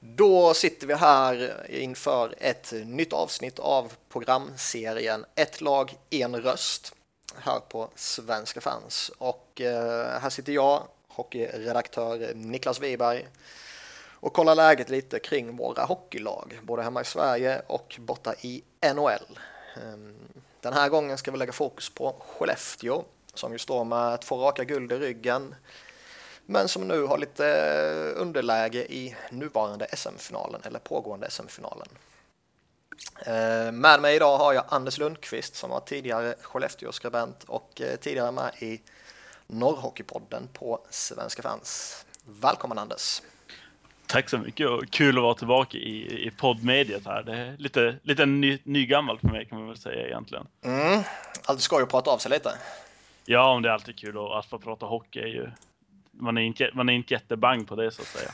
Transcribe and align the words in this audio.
Då 0.00 0.54
sitter 0.54 0.86
vi 0.86 0.94
här 0.94 1.66
inför 1.70 2.34
ett 2.38 2.72
nytt 2.72 3.12
avsnitt 3.12 3.58
av 3.58 3.92
programserien 4.08 5.24
Ett 5.34 5.60
lag, 5.60 5.94
en 6.10 6.36
röst 6.36 6.94
här 7.36 7.60
på 7.60 7.88
Svenska 7.94 8.60
fans. 8.60 9.10
Och 9.18 9.60
eh, 9.60 10.20
här 10.20 10.30
sitter 10.30 10.52
jag, 10.52 10.82
hockeyredaktör 11.08 12.34
Niklas 12.34 12.80
Wiberg 12.80 13.26
och 14.20 14.32
kollar 14.32 14.54
läget 14.54 14.90
lite 14.90 15.18
kring 15.18 15.56
våra 15.56 15.84
hockeylag, 15.84 16.60
både 16.62 16.82
hemma 16.82 17.00
i 17.00 17.04
Sverige 17.04 17.62
och 17.66 17.96
borta 18.00 18.34
i 18.40 18.62
NHL. 18.94 19.38
Ehm, 19.76 20.16
den 20.60 20.72
här 20.72 20.88
gången 20.88 21.18
ska 21.18 21.30
vi 21.30 21.38
lägga 21.38 21.52
fokus 21.52 21.90
på 21.90 22.16
Skellefteå 22.20 23.04
som 23.34 23.52
ju 23.52 23.58
står 23.58 23.84
med 23.84 24.20
två 24.20 24.36
raka 24.36 24.64
guld 24.64 24.92
i 24.92 24.96
ryggen 24.96 25.54
men 26.46 26.68
som 26.68 26.88
nu 26.88 27.02
har 27.02 27.18
lite 27.18 27.44
underläge 28.16 28.92
i 28.92 29.16
nuvarande 29.30 29.86
SM-finalen 29.96 30.60
eller 30.64 30.78
pågående 30.78 31.30
SM-finalen. 31.30 31.88
Eh, 33.26 33.72
med 33.72 34.00
mig 34.00 34.16
idag 34.16 34.38
har 34.38 34.52
jag 34.52 34.64
Anders 34.68 34.98
Lundqvist 34.98 35.56
som 35.56 35.70
var 35.70 35.80
tidigare 35.80 36.34
Skellefteå-skribent 36.42 37.44
och 37.44 37.80
eh, 37.80 37.96
tidigare 37.96 38.32
med 38.32 38.50
i 38.58 38.80
Norrhockeypodden 39.46 40.48
på 40.52 40.80
Svenska 40.90 41.42
fans. 41.42 42.04
Välkommen 42.24 42.78
Anders! 42.78 43.22
Tack 44.06 44.28
så 44.28 44.38
mycket 44.38 44.68
och 44.68 44.90
kul 44.90 45.18
att 45.18 45.22
vara 45.22 45.34
tillbaka 45.34 45.78
i, 45.78 46.26
i 46.26 46.30
poddmediet 46.30 47.06
här. 47.06 47.22
Det 47.22 47.36
är 47.36 47.56
lite, 47.56 47.96
lite 48.02 48.26
ny, 48.26 48.58
nygammalt 48.64 49.20
för 49.20 49.28
mig 49.28 49.46
kan 49.46 49.58
man 49.58 49.68
väl 49.68 49.78
säga 49.78 50.06
egentligen. 50.06 50.46
Mm. 50.64 51.02
Alltid 51.44 51.62
skoj 51.62 51.82
att 51.82 51.90
prata 51.90 52.10
av 52.10 52.18
sig 52.18 52.30
lite. 52.30 52.52
Ja, 53.24 53.52
om 53.52 53.62
det 53.62 53.68
är 53.68 53.72
alltid 53.72 53.98
kul 53.98 54.18
att, 54.18 54.30
att 54.30 54.46
få 54.46 54.58
prata 54.58 54.86
hockey 54.86 55.20
är 55.20 55.26
ju 55.26 55.50
man 56.20 56.38
är 56.38 56.42
inte, 56.42 56.70
man 56.74 56.88
är 56.88 56.92
inte 56.92 57.14
jättebang 57.14 57.64
på 57.64 57.76
det 57.76 57.90
så 57.90 58.02
att 58.02 58.08
säga. 58.08 58.30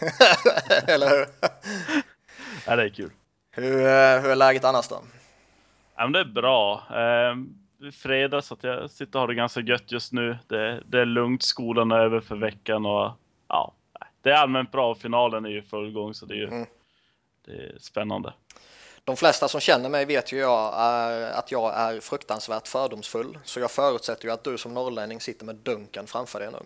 Eller 0.95 1.09
hur? 1.09 1.27
ja, 2.67 2.77
det 2.77 2.83
är 2.83 2.89
kul. 2.89 3.11
Hur, 3.51 3.81
eh, 3.81 4.21
hur 4.21 4.31
är 4.31 4.37
läget 4.37 4.65
annars 4.65 4.89
då? 4.89 5.01
Ja, 5.97 6.03
men 6.03 6.13
det 6.13 6.21
är 6.21 6.25
bra. 6.25 6.83
Eh, 6.91 7.37
fredag 7.93 8.43
så 8.43 8.55
att 8.55 8.65
jag 8.65 8.91
sitter 8.91 9.19
och 9.19 9.21
har 9.21 9.29
det 9.29 9.35
ganska 9.35 9.61
gött 9.61 9.93
just 9.93 10.13
nu. 10.13 10.39
Det, 10.47 10.83
det 10.87 11.01
är 11.01 11.05
lugnt, 11.05 11.43
skolan 11.43 11.91
är 11.91 11.99
över 11.99 12.21
för 12.21 12.37
veckan 12.37 12.87
och 12.87 13.11
ja, 13.49 13.75
det 14.23 14.31
är 14.31 14.35
allmänt 14.35 14.73
bra. 14.73 14.95
Finalen 14.95 15.45
är 15.45 15.51
ju 15.51 15.63
full 15.63 15.93
gång 15.93 16.15
så 16.15 16.27
det 16.27 16.35
är 16.35 16.39
ju 16.39 16.47
mm. 16.47 16.67
det 17.47 17.53
är 17.53 17.79
spännande. 17.79 18.33
De 19.05 19.17
flesta 19.17 19.49
som 19.49 19.61
känner 19.61 19.89
mig 19.89 20.05
vet 20.05 20.33
ju 20.33 20.39
jag 20.39 20.75
är, 20.77 21.31
att 21.31 21.53
jag 21.53 21.75
är 21.75 22.01
fruktansvärt 22.01 22.69
fördomsfull, 22.69 23.39
så 23.45 23.61
jag 23.61 23.71
förutsätter 23.71 24.25
ju 24.25 24.31
att 24.31 24.45
du 24.45 24.59
som 24.59 24.75
norrlänning 24.75 25.21
sitter 25.21 25.45
med 25.45 25.57
dunken 25.57 26.07
framför 26.07 26.41
dig 26.41 26.51
nu. 26.53 26.59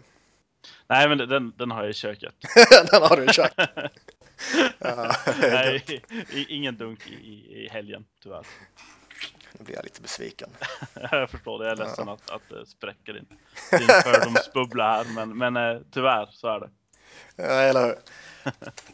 Nej, 0.87 1.09
men 1.09 1.19
den, 1.19 1.53
den 1.57 1.71
har 1.71 1.83
jag 1.83 1.91
i 1.91 1.95
köket. 1.95 2.35
den 2.91 3.03
har 3.03 3.17
du 3.17 3.25
i 3.25 3.33
köket? 3.33 3.71
Nej, 5.41 6.03
ingen 6.49 6.77
dunk 6.77 7.07
i, 7.07 7.63
i 7.65 7.69
helgen, 7.73 8.05
tyvärr. 8.23 8.47
Nu 9.59 9.65
blir 9.65 9.75
jag 9.75 9.85
lite 9.85 10.03
besviken. 10.03 10.51
jag 11.11 11.31
förstår 11.31 11.59
det, 11.59 11.65
jag 11.65 11.73
är 11.73 11.85
ledsen 11.85 12.07
ja. 12.07 12.13
att, 12.13 12.31
att 12.31 12.49
det 12.49 12.67
spräcker 12.67 13.13
din, 13.13 13.27
din 13.71 13.89
fördomsbubbla 13.89 14.93
här, 14.93 15.05
men, 15.05 15.39
men 15.39 15.57
eh, 15.57 15.81
tyvärr 15.91 16.29
så 16.33 16.49
är 16.49 16.61
det. 16.61 16.71
Ja, 17.37 17.45
eller 17.45 17.87
hur? 17.87 17.97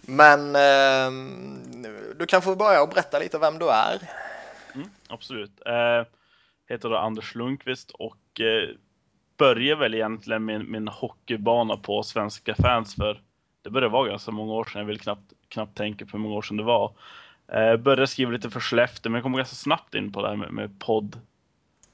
Men 0.03 0.57
eh, 0.57 1.11
du 2.17 2.27
kan 2.27 2.43
få 2.43 2.57
börja 2.57 2.83
och 2.83 2.89
berätta 2.89 3.19
lite 3.19 3.39
vem 3.39 3.59
du 3.59 3.69
är. 3.69 4.11
Mm, 4.75 4.89
absolut. 5.09 5.61
Eh, 5.67 6.07
heter 6.69 6.89
då 6.89 6.97
Anders 6.97 7.35
Lundqvist 7.35 7.91
och 7.91 8.41
eh, 8.41 8.69
började 9.37 9.81
väl 9.81 9.95
egentligen 9.95 10.45
min, 10.45 10.71
min 10.71 10.89
hockeybana 10.89 11.77
på 11.77 12.03
Svenska 12.03 12.55
fans 12.55 12.95
för 12.95 13.21
det 13.63 13.71
började 13.71 13.93
vara 13.93 14.09
ganska 14.09 14.31
många 14.31 14.53
år 14.53 14.65
sedan, 14.65 14.81
jag 14.81 14.87
vill 14.87 15.01
knappt, 15.01 15.33
knappt 15.49 15.77
tänka 15.77 16.07
på 16.07 16.13
hur 16.13 16.19
många 16.19 16.35
år 16.35 16.43
sedan 16.43 16.57
det 16.57 16.63
var. 16.63 16.93
Eh, 17.49 17.77
började 17.77 18.07
skriva 18.07 18.31
lite 18.31 18.51
för 18.51 18.61
Skellefteå, 18.61 19.11
men 19.11 19.15
jag 19.19 19.23
kom 19.23 19.33
ganska 19.33 19.55
snabbt 19.55 19.95
in 19.95 20.13
på 20.13 20.23
det 20.23 20.29
här 20.29 20.37
med, 20.37 20.53
med 20.53 20.81
podd, 20.81 21.21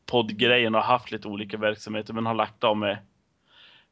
poddgrejen 0.07 0.75
och 0.75 0.83
haft 0.83 1.11
lite 1.11 1.29
olika 1.29 1.57
verksamheter, 1.57 2.15
men 2.15 2.27
har 2.27 2.35
lagt 2.35 2.65
av 2.65 2.77
med, 2.77 2.99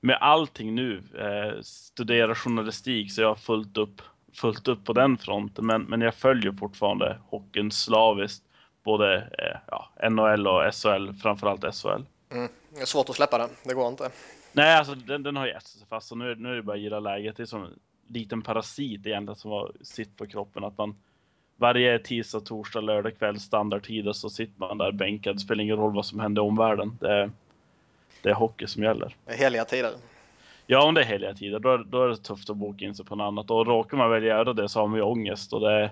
med 0.00 0.19
allting 0.21 0.75
nu. 0.75 1.03
Eh, 1.19 1.60
studerar 1.62 2.34
journalistik, 2.34 3.12
så 3.12 3.21
jag 3.21 3.28
har 3.28 3.34
fullt 3.34 3.76
upp, 3.76 4.03
fullt 4.34 4.69
upp 4.69 4.84
på 4.84 4.92
den 4.92 5.19
fronten, 5.19 5.66
men, 5.66 5.82
men 5.82 6.00
jag 6.00 6.15
följer 6.15 6.53
fortfarande 6.53 7.19
hockeyn 7.26 7.71
slaviskt, 7.71 8.44
både 8.84 9.16
eh, 9.16 9.59
ja, 9.66 10.10
NHL 10.10 10.47
och 10.47 10.75
SHL, 10.75 11.12
framförallt 11.22 11.75
SHL. 11.75 12.03
Mm. 12.32 12.48
Det 12.76 12.82
är 12.82 12.87
svårt 12.87 13.09
att 13.09 13.16
släppa 13.16 13.38
den, 13.38 13.50
det 13.64 13.75
går 13.75 13.88
inte. 13.88 14.10
Nej, 14.53 14.76
alltså 14.76 14.94
den, 14.94 15.22
den 15.22 15.37
har 15.37 15.47
ätit 15.47 15.69
sig 15.69 15.87
fast 15.88 16.12
och 16.12 16.19
nu, 16.19 16.34
nu 16.34 16.50
är 16.50 16.56
det 16.56 16.62
bara 16.62 16.76
att 16.76 16.82
gilla 16.82 17.00
läget. 17.00 17.37
Det 17.37 17.42
är 17.42 17.47
som 17.47 17.62
en 17.62 17.78
liten 18.09 18.42
parasit 18.42 19.06
egentligen 19.06 19.37
som 19.37 19.50
har 19.50 19.72
sitt 19.82 20.16
på 20.16 20.26
kroppen. 20.26 20.64
Att 20.64 20.78
man 20.78 20.97
varje 21.56 21.98
tisdag, 21.98 22.41
torsdag, 22.41 22.81
lördag 22.81 23.19
kväll 23.19 23.41
standardtider 23.41 24.12
så 24.12 24.31
sitter 24.31 24.60
man 24.60 24.78
där 24.78 24.92
bänkad. 24.92 25.36
Det 25.36 25.41
spelar 25.41 25.65
ingen 25.65 25.76
roll 25.76 25.94
vad 25.94 26.06
som 26.06 26.20
händer 26.20 26.42
i 26.42 26.44
omvärlden. 26.44 26.98
Det 27.00 27.12
är, 27.12 27.31
det 28.22 28.31
är 28.31 28.34
hockey 28.34 28.66
som 28.66 28.82
gäller. 28.82 29.16
Det 29.25 29.32
är 29.32 29.36
heliga 29.36 29.65
tider. 29.65 29.92
Ja, 30.66 30.82
om 30.82 30.94
det 30.94 31.00
är 31.00 31.04
heliga 31.04 31.34
tider, 31.34 31.59
då, 31.59 31.76
då 31.76 32.04
är 32.04 32.09
det 32.09 32.16
tufft 32.16 32.50
att 32.50 32.56
boka 32.56 32.84
in 32.84 32.94
sig 32.94 33.04
på 33.04 33.16
något 33.16 33.25
annat. 33.25 33.50
Och 33.50 33.66
råkar 33.66 33.97
man 33.97 34.10
väl 34.10 34.25
göra 34.25 34.53
det 34.53 34.69
så 34.69 34.81
har 34.81 34.86
man 34.86 34.98
ju 34.98 35.03
ångest. 35.03 35.53
Och 35.53 35.60
det 35.60 35.72
är, 35.72 35.91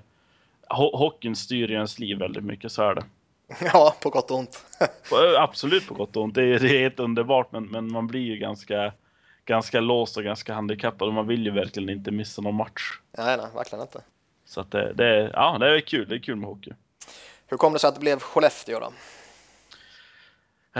ho 0.68 0.96
hockeyn 0.96 1.36
styr 1.36 1.68
ju 1.68 1.74
ens 1.74 1.98
liv 1.98 2.18
väldigt 2.18 2.44
mycket, 2.44 2.72
så 2.72 2.82
är 2.82 2.94
det. 2.94 3.04
Ja, 3.72 3.96
på 4.00 4.10
gott 4.10 4.30
och 4.30 4.38
ont. 4.38 4.64
Absolut 5.38 5.86
på 5.88 5.94
gott 5.94 6.16
och 6.16 6.22
ont. 6.22 6.34
Det 6.34 6.42
är, 6.42 6.58
det 6.58 6.76
är 6.76 6.80
helt 6.80 7.00
underbart, 7.00 7.52
men, 7.52 7.64
men 7.64 7.92
man 7.92 8.06
blir 8.06 8.20
ju 8.20 8.36
ganska, 8.36 8.92
ganska 9.44 9.80
låst 9.80 10.16
och 10.16 10.24
ganska 10.24 10.54
handikappad 10.54 11.08
och 11.08 11.14
man 11.14 11.26
vill 11.26 11.44
ju 11.44 11.50
verkligen 11.50 11.88
inte 11.88 12.10
missa 12.10 12.42
någon 12.42 12.54
match. 12.54 12.98
Nej, 13.18 13.36
nej, 13.36 13.46
verkligen 13.54 13.82
inte. 13.82 14.00
Så 14.44 14.60
att 14.60 14.70
det, 14.70 14.92
det, 14.92 15.30
ja, 15.32 15.56
det 15.60 15.76
är 15.76 15.80
kul. 15.80 16.08
Det 16.08 16.14
är 16.14 16.18
kul 16.18 16.36
med 16.36 16.48
hockey. 16.48 16.72
Hur 17.46 17.56
kom 17.56 17.72
det 17.72 17.78
sig 17.78 17.88
att 17.88 17.94
det 17.94 18.00
blev 18.00 18.18
Skellefteå 18.18 18.80
då? 18.80 18.92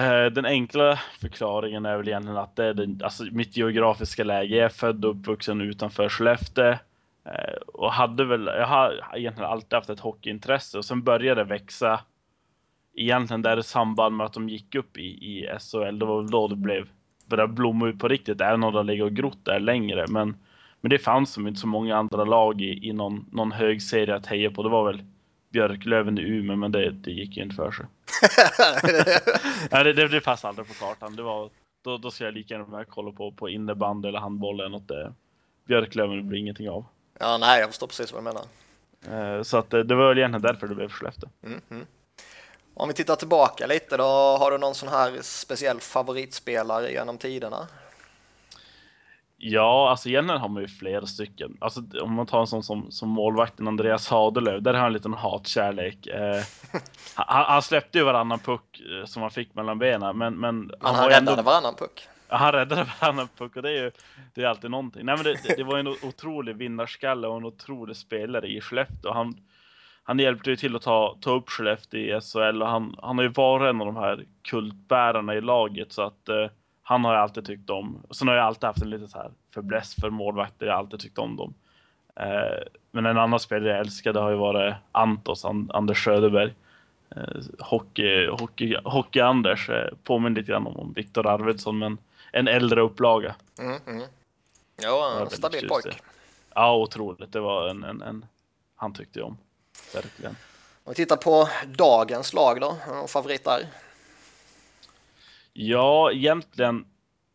Eh, 0.01 0.27
den 0.27 0.45
enkla 0.45 1.01
förklaringen 1.21 1.87
är 1.87 1.97
väl 1.97 2.09
egentligen 2.09 2.39
att 2.39 2.57
det 2.57 2.65
är 2.65 2.75
den, 2.75 3.01
alltså 3.05 3.25
mitt 3.25 3.57
geografiska 3.57 4.25
läge. 4.25 4.57
Jag 4.57 4.65
är 4.65 4.69
född 4.69 5.05
och 5.05 5.11
uppvuxen 5.11 5.61
utanför 5.61 6.09
Skellefteå 6.09 6.71
eh, 7.25 7.55
och 7.67 7.93
hade 7.93 8.25
väl, 8.25 8.47
jag 8.47 8.67
har 8.67 9.07
egentligen 9.15 9.51
alltid 9.51 9.73
haft 9.73 9.91
ett 9.91 10.01
hockeyintresse 10.01 10.79
och 10.79 10.85
sen 10.85 11.03
började 11.03 11.41
det 11.41 11.49
växa 11.49 12.01
egentligen 12.97 13.43
där 13.43 13.59
i 13.59 13.63
samband 13.63 14.17
med 14.17 14.27
att 14.27 14.33
de 14.33 14.49
gick 14.49 14.75
upp 14.75 14.99
i, 14.99 15.03
i 15.03 15.49
SHL, 15.61 15.99
det 15.99 16.07
var 16.07 16.23
väl 16.23 16.31
då 16.31 16.49
det 16.49 16.57
blev 16.57 16.89
började 17.27 17.53
blomma 17.53 17.89
ut 17.89 17.99
på 17.99 18.09
riktigt, 18.09 18.41
även 18.41 18.65
om 18.65 18.75
det 18.75 18.83
legat 18.83 19.07
och 19.07 19.17
grott 19.17 19.45
där 19.45 19.61
längre. 19.61 20.07
Men, 20.09 20.37
men 20.81 20.91
det 20.91 20.99
fanns 20.99 21.33
som 21.33 21.47
inte 21.47 21.61
så 21.61 21.67
många 21.67 21.97
andra 21.97 22.25
lag 22.25 22.61
i, 22.61 22.89
i 22.89 22.93
någon, 22.93 23.27
någon 23.33 23.53
hög 23.53 23.83
serie 23.83 24.15
att 24.15 24.27
heja 24.27 24.51
på. 24.51 24.63
Det 24.63 24.69
var 24.69 24.87
väl 24.87 25.05
Björklöven 25.53 26.19
i 26.19 26.23
Umeå, 26.23 26.57
men 26.57 26.73
det, 26.73 26.91
det 26.91 27.11
gick 27.11 27.37
ju 27.37 27.43
inte 27.43 27.57
för 27.57 27.71
sig. 27.71 27.87
Nej, 29.71 29.85
det, 29.85 29.93
det, 29.93 30.09
det 30.09 30.21
passade 30.21 30.49
aldrig 30.49 30.69
på 30.69 30.75
kartan. 30.75 31.17
Det 31.17 31.23
var, 31.23 31.51
då, 31.85 31.99
då 31.99 32.11
ska 32.11 32.25
jag 32.25 32.35
lika 32.35 32.55
gärna 32.55 32.67
med 32.67 32.89
kolla 32.89 33.13
på, 33.13 33.33
på 33.33 33.49
innebandy 33.49 34.09
eller 34.09 34.19
handboll 34.19 34.61
eller 34.61 34.69
något. 34.69 34.89
Det, 34.89 35.13
Björklöven 35.67 36.29
blir 36.29 36.39
ingenting 36.39 36.71
av. 36.71 36.85
Ja, 37.21 37.39
nej, 37.41 37.61
jag 37.61 37.69
förstår 37.69 37.87
precis 37.87 38.13
vad 38.13 38.23
du 38.23 38.25
menar. 38.25 39.37
Eh, 39.37 39.43
så 39.43 39.57
att 39.57 39.71
det, 39.71 39.83
det 39.83 39.95
var 39.95 40.09
väl 40.09 40.19
egentligen 40.19 40.43
därför 40.43 40.69
det 40.69 40.75
blev 40.75 40.89
Skellefteå. 40.89 41.29
Mm, 41.43 41.61
mm. 41.71 41.87
Om 42.75 42.89
vi 42.89 42.95
tittar 42.95 43.17
tillbaka 43.17 43.67
lite 43.67 43.97
då, 43.97 44.05
har 44.39 44.51
du 44.51 44.59
någon 44.59 44.75
sån 44.75 44.89
här 44.89 45.19
speciell 45.23 45.81
favoritspelare 45.81 46.93
genom 46.93 47.19
tiderna? 47.19 47.67
Ja, 49.37 49.91
alltså 49.91 50.09
egentligen 50.09 50.41
har 50.41 50.49
man 50.49 50.63
ju 50.63 50.69
flera 50.69 51.07
stycken. 51.07 51.57
Alltså 51.61 51.83
om 52.03 52.15
man 52.15 52.27
tar 52.27 52.41
en 52.41 52.47
sån 52.47 52.63
som, 52.63 52.91
som 52.91 53.09
målvakten 53.09 53.69
Andreas 53.69 54.09
Hadelöv, 54.09 54.63
där 54.63 54.73
har 54.73 54.81
han 54.81 54.87
en 54.87 54.93
liten 54.93 55.15
hatkärlek. 55.15 56.07
Eh, 56.07 56.43
han, 57.15 57.45
han, 57.45 57.63
släppte 57.63 57.99
ju 57.99 58.05
varannan 58.05 58.39
puck 58.39 58.81
eh, 58.81 59.07
som 59.07 59.23
han 59.23 59.31
fick 59.31 59.55
mellan 59.55 59.79
benen, 59.79 60.19
men... 60.19 60.35
men 60.35 60.71
han, 60.81 60.95
han 60.95 61.09
räddade 61.09 61.31
ändå... 61.31 61.43
varannan 61.43 61.75
puck? 61.75 62.09
han 62.29 62.53
räddade 62.53 62.87
varannan 63.01 63.29
puck 63.39 63.57
och 63.57 63.63
det 63.63 63.71
är 63.71 63.83
ju 63.83 63.91
det 64.35 64.43
är 64.43 64.47
alltid 64.47 64.71
någonting. 64.71 65.05
Nej, 65.05 65.17
men 65.17 65.25
det, 65.25 65.57
det 65.57 65.65
var 65.65 65.79
en 65.79 65.87
otrolig 65.87 66.57
vinnarskalle 66.57 67.29
och 67.29 67.37
en 67.37 67.45
otrolig 67.45 67.97
spelare 67.97 68.47
i 68.47 68.61
Skellefteå. 68.61 69.13
Han, 69.13 69.37
han 70.07 70.19
hjälpte 70.19 70.51
ju 70.51 70.57
till 70.57 70.77
att 70.77 70.83
ta, 70.83 71.17
ta 71.21 71.31
upp 71.31 71.49
Skellefteå 71.49 72.01
i 72.01 72.21
SHL 72.21 72.63
och 72.63 72.69
han, 72.69 72.97
han 73.03 73.19
har 73.19 73.23
ju 73.23 73.29
varit 73.29 73.71
en 73.71 73.81
av 73.81 73.87
de 73.87 73.97
här 73.97 74.25
kultbärarna 74.43 75.35
i 75.35 75.41
laget 75.41 75.93
så 75.93 76.03
att 76.03 76.29
eh, 76.29 76.47
han 76.83 77.05
har 77.05 77.15
jag 77.15 77.23
alltid 77.23 77.45
tyckt 77.45 77.71
om. 77.71 78.03
Sen 78.11 78.29
har 78.29 78.35
jag 78.35 78.47
alltid 78.47 78.65
haft 78.65 78.83
en 78.83 78.91
liten 78.91 79.09
så 79.09 79.19
här 79.19 79.31
förbläss 79.55 79.95
för 79.95 80.11
målvakter, 80.11 80.67
jag 80.67 80.73
har 80.73 80.79
alltid 80.79 81.01
tyckt 81.01 81.19
om 81.19 81.37
dem. 81.37 81.55
Eh, 82.17 82.63
men 82.91 83.07
en 83.07 83.19
annan 83.19 83.41
spelare 83.41 83.71
jag 83.71 83.79
älskade 83.79 84.21
har 84.21 84.31
ju 84.31 84.37
varit 84.37 84.75
Antos, 84.93 85.45
And 85.45 85.71
Anders 85.73 86.05
Söderberg. 86.05 86.55
Eh, 87.17 87.23
hockey, 87.59 88.27
hockey, 88.27 88.77
hockey 88.85 89.21
Anders 89.21 89.71
eh, 89.71 89.89
påminner 90.05 90.41
lite 90.41 90.53
grann 90.53 90.67
om 90.67 90.93
Viktor 90.93 91.27
Arvidsson 91.27 91.79
men 91.79 91.99
en 92.33 92.49
äldre 92.49 92.81
upplaga. 92.81 93.35
Mm, 93.59 93.79
mm. 93.87 94.03
Ja, 94.83 95.19
en 95.21 95.31
stabil 95.31 95.69
pojk. 95.69 96.03
Ja, 96.55 96.77
otroligt. 96.77 97.33
Det 97.33 97.41
var 97.41 97.69
en, 97.69 97.85
en, 97.85 98.03
en 98.03 98.27
han 98.77 98.95
tyckte 98.95 99.19
jag 99.19 99.29
om. 99.29 99.37
Verkligen. 99.95 100.37
Om 100.85 100.91
vi 100.91 100.95
tittar 100.95 101.17
på 101.17 101.49
dagens 101.67 102.33
lag 102.33 102.61
då, 102.61 102.77
favorit 103.09 103.45
där? 103.45 103.67
Ja, 105.53 106.13
egentligen 106.13 106.85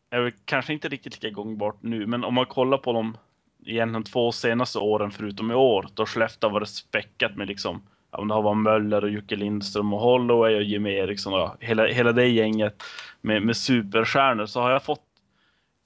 är 0.10 0.22
det 0.22 0.32
kanske 0.46 0.74
inte 0.74 0.88
riktigt 0.88 1.24
lika 1.24 1.36
gångbart 1.36 1.78
nu, 1.82 2.08
men 2.08 2.24
om 2.24 2.34
man 2.34 2.46
kollar 2.46 2.78
på 2.78 2.94
de 2.94 3.18
egentligen 3.66 4.04
två 4.04 4.32
senaste 4.32 4.80
åren 4.80 5.12
förutom 5.12 5.52
i 5.52 5.54
år, 5.54 5.88
då 5.94 6.06
Skellefteå 6.06 6.50
har 6.50 6.54
varit 6.54 6.70
späckat 6.70 7.36
med 7.36 7.48
liksom, 7.48 7.82
ja, 8.12 8.24
det 8.24 8.34
har 8.34 8.42
varit 8.42 8.58
Möller 8.58 9.04
och 9.04 9.10
Jocke 9.10 9.36
Lindström 9.36 9.94
och 9.94 10.00
Holloway 10.00 10.56
och 10.56 10.64
Jimmy 10.64 10.94
Eriksson 10.94 11.34
och 11.34 11.56
hela, 11.60 11.88
hela 11.88 12.12
det 12.12 12.28
gänget 12.28 12.84
med, 13.22 13.42
med 13.42 13.58
superstjärnor, 13.58 14.46
så 14.46 14.62
har 14.62 14.72
jag 14.72 14.84
fått 14.84 15.04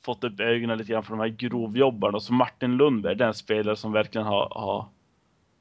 fått 0.06 0.24
upp 0.24 0.40
ögonen 0.40 0.78
lite 0.78 0.92
grann 0.92 1.04
för 1.04 1.12
de 1.12 1.20
här 1.20 1.28
grovjobbarna. 1.28 2.20
Så 2.20 2.34
Martin 2.34 2.78
Lundberg, 2.78 3.16
den 3.16 3.34
spelare 3.34 3.76
som 3.76 3.92
verkligen 3.92 4.28
har, 4.28 4.50
har 4.56 4.86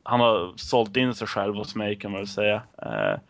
han 0.03 0.21
har 0.21 0.53
sålt 0.57 0.97
in 0.97 1.15
sig 1.15 1.27
själv 1.27 1.55
hos 1.55 1.75
mig 1.75 1.97
kan 1.97 2.11
man 2.11 2.21
väl 2.21 2.29
säga. 2.29 2.63
Eh, 2.83 3.21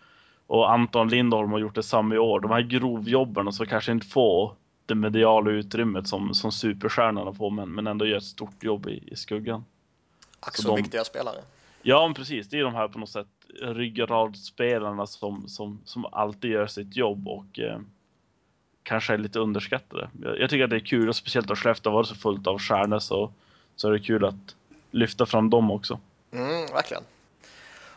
och 0.47 0.73
Anton 0.73 1.09
Lindholm 1.09 1.53
har 1.53 1.59
gjort 1.59 1.75
detsamma 1.75 2.15
i 2.15 2.19
år. 2.19 2.41
De 2.41 2.51
här 2.51 2.61
grovjobbarna 2.61 3.53
som 3.53 3.67
kanske 3.67 3.93
inte 3.93 4.07
får 4.07 4.55
det 4.87 4.95
mediala 4.95 5.51
utrymmet 5.51 6.09
som, 6.09 6.35
som 6.35 6.53
superstjärnorna 6.53 7.33
får, 7.33 7.51
men, 7.51 7.75
men 7.75 7.87
ändå 7.87 8.07
gör 8.07 8.17
ett 8.17 8.25
stort 8.25 8.65
jobb 8.65 8.89
i, 8.89 9.05
i 9.07 9.17
skuggan. 9.17 9.65
Ack 10.41 10.57
så, 10.57 10.63
så 10.63 10.69
de, 10.69 10.77
viktiga 10.77 11.05
spelare. 11.05 11.37
Ja, 11.83 12.07
men 12.07 12.15
precis. 12.15 12.49
Det 12.49 12.59
är 12.59 12.65
de 12.65 12.75
här 12.75 12.89
på 12.89 12.99
något 12.99 13.09
sätt 13.09 13.29
ryggradspelarna 13.63 15.07
som, 15.07 15.49
som, 15.49 15.81
som 15.85 16.07
alltid 16.13 16.51
gör 16.51 16.67
sitt 16.67 16.97
jobb 16.97 17.29
och 17.29 17.59
eh, 17.59 17.79
kanske 18.83 19.15
är 19.15 19.19
lite 19.19 19.39
underskattade. 19.39 20.09
Jag, 20.23 20.41
jag, 20.41 20.51
tycker 20.51 20.65
att 20.65 20.71
det 20.71 20.77
är 20.77 20.81
kul, 20.81 21.09
och 21.09 21.17
speciellt 21.17 21.49
då 21.49 21.57
Skellefteå 21.57 21.91
har 21.91 21.95
varit 21.95 22.09
så 22.09 22.15
fullt 22.15 22.47
av 22.47 22.59
stjärnor 22.59 22.99
så, 22.99 23.33
så 23.77 23.89
är 23.89 23.93
det 23.93 24.01
kul 24.01 24.25
att 24.25 24.57
lyfta 24.91 25.27
fram 25.27 25.51
dem 25.51 25.71
också. 25.71 25.99
Verkligen. 26.73 27.03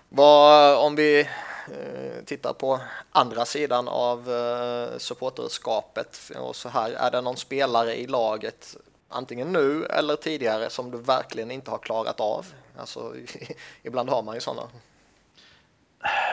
Vad, 0.10 0.78
om 0.86 0.96
vi 0.96 1.20
eh, 1.20 2.24
tittar 2.26 2.54
på 2.54 2.80
andra 3.12 3.46
sidan 3.46 3.88
av 3.88 4.32
eh, 4.32 4.98
supporterskapet 4.98 6.32
och 6.38 6.56
så 6.56 6.70
här, 6.70 6.92
är 6.92 7.12
det 7.12 7.22
någon 7.22 7.38
spelare 7.38 7.96
i 7.96 8.08
laget, 8.08 8.78
antingen 9.10 9.52
nu 9.52 9.86
eller 9.86 10.16
tidigare, 10.16 10.70
som 10.70 10.92
du 10.92 10.98
verkligen 10.98 11.52
inte 11.52 11.72
har 11.72 11.78
klarat 11.78 12.20
av? 12.20 12.46
Alltså, 12.78 13.14
ibland 13.84 14.10
har 14.10 14.24
man 14.24 14.36
ju 14.36 14.42
sådana. 14.42 14.70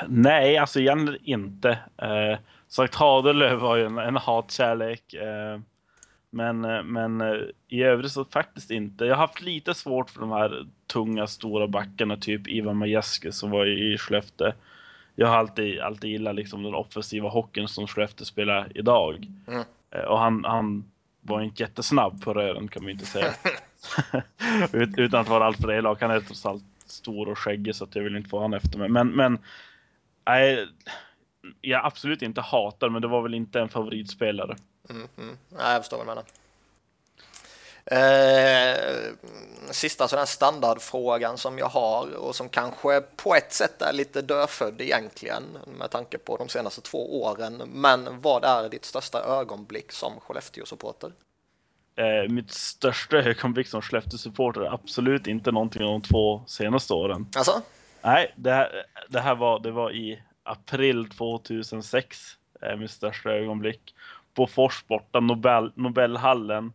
Nej, 0.08 0.58
alltså 0.58 0.80
egentligen 0.80 1.24
inte. 1.24 1.70
Eh, 2.02 2.38
sagt 2.68 2.94
Hadelöv 2.94 3.58
var 3.58 3.76
ju 3.76 3.86
en, 3.86 3.98
en 3.98 4.16
hatkärlek. 4.16 5.14
Eh, 5.14 5.60
men, 6.34 6.64
eh, 6.64 6.82
men 6.82 7.20
eh, 7.20 7.40
i 7.68 7.82
övrigt 7.82 8.12
så 8.12 8.24
faktiskt 8.24 8.70
inte. 8.70 9.04
Jag 9.04 9.16
har 9.16 9.26
haft 9.26 9.42
lite 9.42 9.74
svårt 9.74 10.10
för 10.10 10.20
de 10.20 10.30
här 10.30 10.66
tunga, 10.86 11.26
stora 11.26 11.66
backarna, 11.66 12.16
typ 12.16 12.48
Ivan 12.48 12.76
Majewski 12.76 13.32
som 13.32 13.50
var 13.50 13.66
i 13.66 13.98
Skellefteå. 13.98 14.52
Jag 15.14 15.26
har 15.26 15.36
alltid, 15.36 15.80
alltid 15.80 16.10
gillat 16.10 16.34
liksom 16.34 16.62
den 16.62 16.74
offensiva 16.74 17.28
hockeyn 17.28 17.68
som 17.68 17.86
Skellefteå 17.86 18.24
spelar 18.24 18.72
idag. 18.74 19.26
Mm. 19.46 19.62
Eh, 19.90 20.00
och 20.00 20.18
han, 20.18 20.44
han 20.44 20.84
var 21.20 21.42
inte 21.42 21.62
jättesnabb 21.62 22.24
på 22.24 22.34
rören 22.34 22.68
kan 22.68 22.82
man 22.82 22.90
inte 22.90 23.06
säga. 23.06 23.32
Ut, 24.72 24.98
utan 24.98 25.20
att 25.20 25.28
vara 25.28 25.44
alltför 25.44 25.72
elak. 25.72 26.00
Han 26.00 26.10
är 26.10 26.20
trots 26.20 26.46
allt 26.46 26.64
stor 26.86 27.28
och 27.28 27.38
skäggig 27.38 27.74
så 27.74 27.84
att 27.84 27.96
jag 27.96 28.02
vill 28.02 28.16
inte 28.16 28.30
få 28.30 28.40
han 28.40 28.54
efter 28.54 28.78
mig. 28.78 28.88
Men, 28.88 29.08
men 29.08 29.38
nej, 30.26 30.68
jag 31.60 31.86
absolut 31.86 32.22
inte 32.22 32.40
hatar, 32.40 32.88
men 32.88 33.02
det 33.02 33.08
var 33.08 33.22
väl 33.22 33.34
inte 33.34 33.60
en 33.60 33.68
favoritspelare. 33.68 34.56
Mm, 34.90 35.08
mm. 35.18 35.38
Nej, 35.48 35.72
jag 35.72 35.82
förstår 35.82 35.96
vad 35.96 36.06
du 36.06 36.10
menar. 36.10 36.24
Eh, 37.84 39.12
sista 39.70 40.08
sådana 40.08 40.26
standardfrågan 40.26 41.38
som 41.38 41.58
jag 41.58 41.66
har 41.66 42.14
och 42.14 42.36
som 42.36 42.48
kanske 42.48 43.00
på 43.00 43.34
ett 43.34 43.52
sätt 43.52 43.82
är 43.82 43.92
lite 43.92 44.22
dödfödd 44.22 44.80
egentligen 44.80 45.42
med 45.78 45.90
tanke 45.90 46.18
på 46.18 46.36
de 46.36 46.48
senaste 46.48 46.80
två 46.80 47.22
åren. 47.22 47.62
Men 47.66 48.20
vad 48.20 48.44
är 48.44 48.68
ditt 48.68 48.84
största 48.84 49.22
ögonblick 49.22 49.92
som 49.92 50.20
Skellefteå-supporter? 50.20 51.12
Eh, 51.96 52.28
mitt 52.28 52.52
största 52.52 53.16
ögonblick 53.16 53.68
som 53.68 53.82
Skellefteå-supporter 53.82 54.60
är 54.60 54.74
absolut 54.74 55.26
inte 55.26 55.52
någonting 55.52 55.82
av 55.82 55.88
de 55.88 56.02
två 56.02 56.44
senaste 56.46 56.94
åren. 56.94 57.26
Alltså? 57.36 57.62
Nej, 58.02 58.34
det 58.36 58.50
här, 58.50 58.84
det 59.08 59.20
här 59.20 59.34
var, 59.34 59.60
det 59.60 59.70
var 59.70 59.92
i 59.92 60.22
april 60.42 61.08
2006, 61.08 62.36
är 62.60 62.76
mitt 62.76 62.90
största 62.90 63.30
ögonblick. 63.30 63.94
På 64.34 64.46
Fors 64.46 64.86
borta, 64.86 65.20
Nobel, 65.20 65.72
Nobelhallen. 65.74 66.72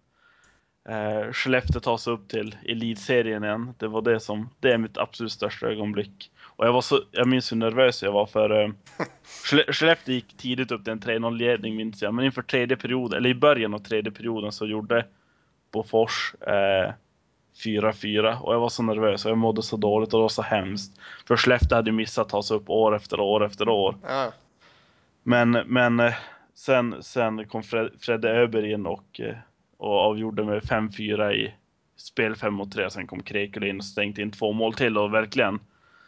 Eh, 0.89 1.31
Skellefteå 1.31 1.81
tas 1.81 2.07
upp 2.07 2.30
till 2.30 2.56
elitserien 2.65 3.44
igen. 3.44 3.74
Det 3.77 3.88
var 3.88 4.01
det 4.01 4.19
som, 4.19 4.50
det 4.59 4.71
är 4.71 4.77
mitt 4.77 4.98
absolut 4.98 5.31
största 5.31 5.68
ögonblick. 5.68 6.31
Och 6.44 6.65
jag 6.65 6.74
var 6.74 6.81
så, 6.81 7.01
jag 7.12 7.27
minns 7.27 7.51
hur 7.51 7.57
nervös 7.57 8.04
jag 8.04 8.12
var 8.12 8.25
för 8.25 8.63
eh, 8.63 8.69
Skellefteå 9.71 10.13
gick 10.13 10.38
tidigt 10.38 10.71
upp 10.71 10.83
till 10.83 10.94
en 10.94 11.00
3-0 11.00 11.38
ledning 11.38 11.75
minns 11.75 12.01
jag. 12.01 12.13
Men 12.13 12.25
inför 12.25 12.42
tredje 12.42 12.77
perioden, 12.77 13.18
eller 13.18 13.30
i 13.30 13.36
början 13.36 13.74
av 13.74 13.80
tredje 13.80 14.12
perioden 14.12 14.51
så 14.51 14.65
gjorde 14.65 15.06
Bofors 15.71 16.36
eh, 16.42 16.94
4-4 17.65 18.39
och 18.39 18.53
jag 18.53 18.60
var 18.60 18.69
så 18.69 18.83
nervös 18.83 19.25
och 19.25 19.31
jag 19.31 19.38
mådde 19.38 19.63
så 19.63 19.77
dåligt 19.77 20.13
och 20.13 20.19
det 20.19 20.21
var 20.21 20.30
så 20.30 20.42
hemskt. 20.42 21.00
För 21.27 21.38
Skellefteå 21.38 21.75
hade 21.75 21.92
missat 21.92 22.25
att 22.25 22.30
ta 22.30 22.44
sig 22.44 22.57
upp 22.57 22.69
år 22.69 22.95
efter 22.95 23.19
år 23.19 23.45
efter 23.45 23.69
år. 23.69 23.95
Ja. 24.03 24.31
Men, 25.24 25.51
men 25.51 26.00
eh, 26.00 26.13
sen, 26.57 27.04
sen 27.04 27.48
kom 27.48 27.63
Fred, 27.63 27.92
Fredde 28.00 28.30
Öberg 28.30 28.71
in 28.71 28.86
och, 28.86 29.19
eh, 29.19 29.36
och 29.77 30.00
avgjorde 30.00 30.44
med 30.44 30.63
5-4 30.63 31.33
i 31.33 31.54
spel 31.95 32.36
5 32.36 32.54
mot 32.54 32.71
3. 32.71 32.89
Sen 32.89 33.07
kom 33.07 33.24
Krekula 33.24 33.68
in 33.68 33.77
och 33.77 33.86
stängde 33.86 34.21
in 34.21 34.31
två 34.31 34.54
mål 34.54 34.74
till 34.74 34.98
och 34.98 35.13
verkligen 35.13 35.59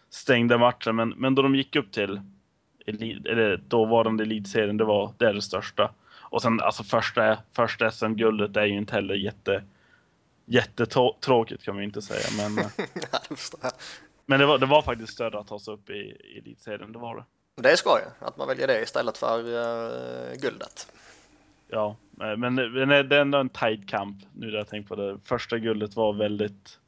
stängde 0.10 0.58
matchen. 0.58 0.96
Men, 0.96 1.10
men 1.10 1.36
då 1.36 1.42
de 1.42 1.56
gick 1.56 1.76
upp 1.76 1.92
till 1.92 2.22
eller 2.86 3.58
dåvarande 3.58 4.24
elitserien, 4.24 4.78
det 4.78 4.84
var 4.84 5.14
det, 5.18 5.26
är 5.26 5.34
det 5.34 5.42
största. 5.42 5.92
Och 6.12 6.42
sen 6.42 6.60
alltså 6.60 6.84
första, 6.84 7.38
första 7.56 7.92
SM-guldet 7.92 8.58
är 8.58 8.66
ju 8.66 8.78
inte 8.78 8.94
heller 8.94 9.16
jätte 9.16 9.64
jättetråkigt 10.46 11.64
kan 11.64 11.76
man 11.76 11.84
inte 11.84 12.02
säga. 12.02 12.28
Men, 12.38 12.56
men 14.26 14.40
det, 14.40 14.46
var, 14.46 14.58
det 14.58 14.66
var 14.66 14.82
faktiskt 14.82 15.14
större 15.14 15.40
att 15.40 15.48
ta 15.48 15.60
sig 15.60 15.74
upp 15.74 15.90
i, 15.90 15.94
i 15.94 16.38
elitserien, 16.38 16.92
det 16.92 17.00
var 17.00 17.16
det. 17.16 17.24
Det 17.62 17.72
är 17.72 17.76
skoj 17.76 18.02
att 18.20 18.38
man 18.38 18.48
väljer 18.48 18.68
det 18.68 18.82
istället 18.82 19.18
för 19.18 19.40
uh, 19.40 20.36
guldet. 20.36 20.88
Ja, 21.68 21.96
eh, 22.22 22.38
men 22.38 22.56
det 22.56 22.62
är 22.62 23.14
ändå 23.14 23.38
en 23.38 23.50
tight 23.50 23.90
kamp 23.90 24.18
nu 24.34 24.48
när 24.48 24.58
jag 24.58 24.68
tänker 24.68 24.88
på 24.88 24.96
det. 24.96 25.20
Första 25.26 25.58
guldet 25.58 25.96
var 25.96 26.14
väldigt... 26.14 26.80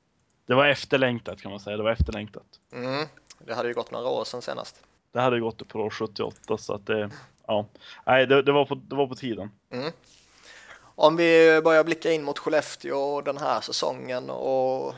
Det 0.45 0.55
var 0.55 0.67
efterlängtat 0.67 1.41
kan 1.41 1.51
man 1.51 1.59
säga. 1.59 1.77
Det 1.77 1.83
var 1.83 1.91
efterlängtat. 1.91 2.45
Mm. 2.73 3.05
Det 3.39 3.53
hade 3.53 3.67
ju 3.67 3.73
gått 3.73 3.91
några 3.91 4.09
år 4.09 4.23
sedan 4.23 4.41
senast. 4.41 4.83
Det 5.11 5.19
hade 5.19 5.39
gått 5.39 5.67
på 5.67 5.79
år 5.79 5.89
78 5.89 6.57
så 6.57 6.73
att 6.73 6.85
det... 6.85 7.09
Ja, 7.47 7.65
nej, 8.05 8.27
det, 8.27 8.41
det, 8.41 8.51
var, 8.51 8.65
på, 8.65 8.75
det 8.75 8.95
var 8.95 9.07
på 9.07 9.15
tiden. 9.15 9.51
Mm. 9.71 9.91
Om 10.95 11.15
vi 11.15 11.61
börjar 11.63 11.83
blicka 11.83 12.11
in 12.11 12.23
mot 12.23 12.39
Skellefteå 12.39 13.21
den 13.21 13.37
här 13.37 13.61
säsongen 13.61 14.29
och 14.29 14.95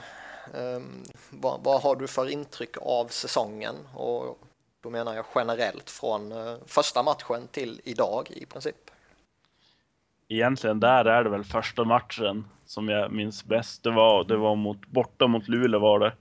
um, 0.53 1.03
vad, 1.29 1.63
vad, 1.63 1.81
har 1.81 1.95
du 1.95 2.07
för 2.07 2.29
intryck 2.29 2.77
av 2.81 3.07
säsongen? 3.07 3.75
Och 3.94 4.39
då 4.83 4.90
menar 4.90 5.16
jag 5.16 5.25
generellt 5.35 5.90
från 5.90 6.31
eh, 6.31 6.56
första 6.66 7.04
matchen 7.04 7.47
till 7.52 7.81
idag 7.83 8.31
i 8.31 8.45
princip. 8.45 8.75
Egentligen 10.28 10.80
där 10.80 11.06
är 11.06 11.23
det 11.23 11.30
väl 11.30 11.44
första 11.44 11.83
matchen 11.83 12.45
som 12.66 12.90
jag 12.90 13.11
minns 13.11 13.45
bäst. 13.45 13.83
Det 13.83 13.92
var, 13.92 14.23
det 14.23 14.37
var 14.37 14.56
mot, 14.56 14.87
borta 14.87 15.28
mot 15.28 15.47
Luleå 15.47 15.80
var 15.80 15.99
det. 15.99 16.13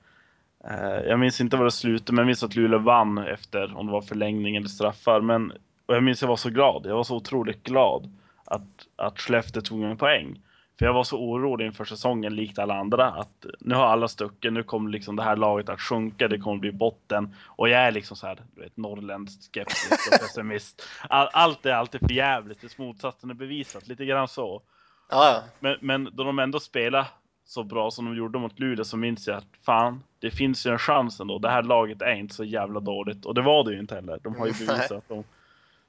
Eh, 0.65 1.09
jag 1.09 1.19
minns 1.19 1.41
inte 1.41 1.57
vad 1.57 1.67
det 1.67 1.71
slutade, 1.71 2.13
men 2.13 2.19
jag 2.23 2.27
minns 2.27 2.43
att 2.43 2.57
Luleå 2.57 2.79
vann 2.79 3.19
efter 3.19 3.77
om 3.77 3.87
det 3.87 3.93
var 3.93 4.03
förlängning 4.03 4.57
eller 4.57 4.69
straffar. 4.69 5.21
Men, 5.21 5.53
och 5.87 5.95
jag 5.95 6.03
minns 6.03 6.19
att 6.19 6.23
jag 6.23 6.29
var 6.29 6.37
så 6.37 6.51
glad. 6.51 6.87
Jag 6.87 6.97
var 6.97 7.05
så 7.05 7.17
otroligt 7.17 7.63
glad 7.63 8.19
att, 8.45 8.87
att 8.97 9.21
Skellefteå 9.21 9.63
tog 9.63 9.83
en 9.83 9.97
poäng. 9.97 10.41
För 10.83 10.87
jag 10.87 10.95
var 10.95 11.05
så 11.05 11.19
orolig 11.19 11.67
inför 11.67 11.85
säsongen, 11.85 12.37
likt 12.37 12.59
alla 12.59 12.75
andra, 12.75 13.07
att 13.07 13.47
nu 13.61 13.75
har 13.75 13.87
alla 13.87 14.09
stuckit, 14.09 14.53
nu 14.53 14.63
kommer 14.63 14.91
liksom 14.91 15.17
det 15.17 15.23
här 15.23 15.37
laget 15.37 15.69
att 15.69 15.81
sjunka, 15.81 16.29
det 16.29 16.39
kommer 16.39 16.59
bli 16.59 16.73
botten. 16.73 17.35
Och 17.47 17.69
jag 17.69 17.81
är 17.81 17.91
liksom 17.91 18.17
så 18.17 18.27
här, 18.27 18.43
du 18.55 18.61
vet, 18.61 18.77
norrländsk 18.77 19.43
skeptisk 19.43 20.13
och 20.13 20.21
pessimist. 20.21 20.83
All, 21.09 21.29
allt 21.33 21.67
är 21.67 21.73
alltid 21.73 22.01
för 22.01 22.13
jävligt 22.13 22.61
tills 22.61 22.79
motsatsen 22.79 23.31
är 23.31 23.35
bevisat, 23.35 23.89
lite 23.89 24.05
grann 24.05 24.29
så. 24.29 24.63
Ja. 25.11 25.43
Men, 25.61 25.77
men 25.81 26.09
då 26.13 26.25
de 26.25 26.39
ändå 26.39 26.61
spelar 26.61 27.07
så 27.45 27.63
bra 27.65 27.91
som 27.91 28.05
de 28.05 28.17
gjorde 28.17 28.39
mot 28.39 28.59
Luleå 28.59 28.85
så 28.85 28.97
minns 28.97 29.29
jag 29.29 29.37
att 29.37 29.49
fan, 29.67 30.03
det 30.19 30.31
finns 30.31 30.67
ju 30.67 30.71
en 30.71 30.79
chans 30.79 31.21
ändå. 31.21 31.39
Det 31.39 31.51
här 31.51 31.63
laget 31.63 32.03
är 32.03 32.15
inte 32.15 32.35
så 32.35 32.45
jävla 32.45 32.81
dåligt. 32.81 33.27
Och 33.27 33.35
det 33.35 33.43
var 33.43 33.65
det 33.65 33.73
ju 33.73 33.79
inte 33.79 33.95
heller. 33.95 34.19
De 34.23 34.37
har 34.37 34.47
ju 34.47 34.53
bevisat 34.53 34.93
att 34.93 35.09
de, 35.09 35.25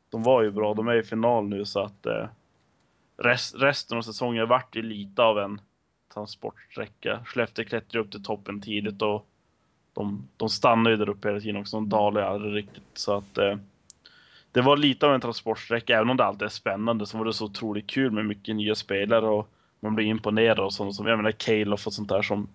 de 0.10 0.24
var 0.24 0.42
ju 0.42 0.52
bra. 0.52 0.74
De 0.74 0.88
är 0.88 0.96
i 0.96 1.04
final 1.04 1.46
nu 1.46 1.66
så 1.66 1.80
att 1.80 2.06
eh, 2.06 2.26
rest, 3.24 3.56
resten 3.58 3.98
av 3.98 4.02
säsongen 4.02 4.48
vart 4.48 4.76
ju 4.76 4.82
lite 4.82 5.24
av 5.24 5.40
en 5.40 5.62
transportsträcka. 6.14 7.20
Skellefteå 7.26 7.66
klättrade 7.66 8.06
upp 8.06 8.12
till 8.12 8.24
toppen 8.24 8.62
tidigt 8.62 9.02
och 9.02 9.28
de, 9.94 10.28
de 10.38 10.50
stannade 10.50 10.90
ju 10.90 10.98
där 10.98 11.10
uppe 11.10 11.28
hela 11.28 11.40
tiden 11.40 11.62
också. 11.62 11.78
De 11.78 11.90
dalade 11.90 12.28
aldrig 12.28 12.56
riktigt. 12.56 12.84
Så 12.94 13.18
att 13.18 13.38
eh, 13.38 13.56
det 14.52 14.62
var 14.62 14.78
lite 14.78 15.06
av 15.06 15.14
en 15.14 15.22
transportsträcka. 15.22 15.96
Även 15.96 16.10
om 16.10 16.18
det 16.18 16.26
alltid 16.26 16.46
är 16.46 16.50
spännande 16.50 17.06
så 17.06 17.18
var 17.18 17.26
det 17.26 17.34
så 17.34 17.46
otroligt 17.46 17.88
kul 17.88 18.12
med 18.12 18.26
mycket 18.26 18.56
nya 18.56 18.76
spelare 18.76 19.26
och 19.26 19.50
man 19.80 19.96
blir 19.96 20.06
imponerad 20.06 20.60
och 20.60 20.74
sånt 20.74 20.96
som, 20.96 21.08
jag 21.08 21.18
menar 21.18 21.32
Calof 21.32 21.88
och 21.88 21.94
sånt 21.94 22.10
där 22.10 22.22
som, 22.22 22.48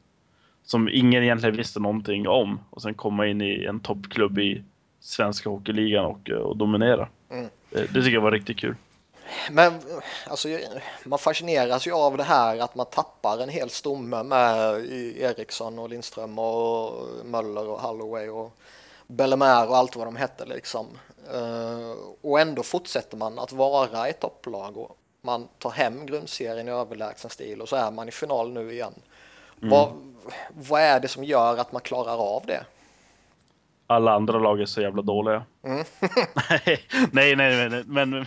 som 0.65 0.89
ingen 0.89 1.23
egentligen 1.23 1.57
visste 1.57 1.81
någonting 1.81 2.29
om. 2.29 2.61
Och 2.71 2.83
sen 2.83 2.95
komma 2.95 3.27
in 3.27 3.41
i 3.41 3.65
en 3.65 3.81
toppklubb 3.81 4.39
i 4.39 4.63
svenska 5.01 5.51
hockeyligan 5.51 6.05
och, 6.05 6.29
och 6.31 6.57
dominera. 6.57 7.09
Mm. 7.31 7.49
Det, 7.71 7.95
det 7.95 8.03
tycker 8.03 8.15
jag 8.15 8.21
var 8.21 8.33
riktigt 8.33 8.59
kul. 8.59 8.75
Men 9.51 9.81
alltså, 10.27 10.49
man 11.05 11.19
fascineras 11.19 11.87
ju 11.87 11.93
av 11.93 12.17
det 12.17 12.25
här 12.25 12.59
att 12.59 12.75
man 12.75 12.87
tappar 12.87 13.39
en 13.39 13.49
hel 13.49 13.71
stomme 13.71 14.23
med 14.23 14.85
Eriksson 15.17 15.79
och 15.79 15.89
Lindström 15.89 16.39
och 16.39 17.07
Möller 17.25 17.69
och 17.69 17.81
Holloway 17.81 18.29
och 18.29 18.53
Bellemare 19.07 19.69
och 19.69 19.77
allt 19.77 19.97
vad 19.97 20.07
de 20.07 20.17
hette 20.17 20.45
liksom. 20.45 20.87
Eh, 21.35 21.95
och 22.21 22.41
ändå 22.41 22.63
fortsätter 22.63 23.17
man 23.17 23.39
att 23.39 23.53
vara 23.53 24.09
ett 24.09 24.21
topplag 24.21 24.77
och 24.77 24.97
man 25.21 25.49
tar 25.59 25.71
hem 25.71 26.07
grundserien 26.07 26.69
i 26.69 26.71
överlägsen 26.71 27.31
stil 27.31 27.61
och 27.61 27.69
så 27.69 27.77
är 27.77 27.91
man 27.91 28.09
i 28.09 28.13
final 28.13 28.53
nu 28.53 28.73
igen. 28.73 28.95
Mm. 29.63 29.71
Vad, 29.71 29.93
vad 30.51 30.81
är 30.81 31.01
det 31.01 31.09
som 31.09 31.25
gör 31.25 31.57
att 31.57 31.73
man 31.73 31.83
klarar 31.83 32.17
av 32.17 32.47
det? 32.47 32.65
Alla 33.91 34.13
andra 34.13 34.39
lag 34.39 34.61
är 34.61 34.67
så 34.67 34.81
jävla 34.81 35.03
dåliga. 35.03 35.45
Mm. 35.65 35.85
nej, 37.13 37.37
nej, 37.37 37.69
nej, 37.69 37.85
men, 37.87 38.27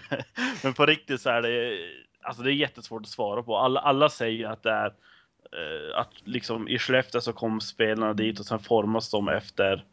men 0.63 0.73
på 0.73 0.85
riktigt 0.85 1.21
så 1.21 1.29
är 1.29 1.41
det, 1.41 1.77
alltså 2.21 2.43
det 2.43 2.51
är 2.51 2.53
jättesvårt 2.53 3.01
att 3.01 3.07
svara 3.07 3.43
på. 3.43 3.57
Alla, 3.57 3.79
alla 3.79 4.09
säger 4.09 4.47
att 4.47 4.63
det 4.63 4.71
är 4.71 4.85
eh, 4.85 5.99
att 5.99 6.09
liksom 6.23 6.67
i 6.67 6.79
Skellefteå 6.79 7.21
så 7.21 7.33
kom 7.33 7.61
spelarna 7.61 8.13
dit 8.13 8.39
och 8.39 8.45
sen 8.45 8.59
formas 8.59 9.11
de 9.11 9.29
efter 9.29 9.85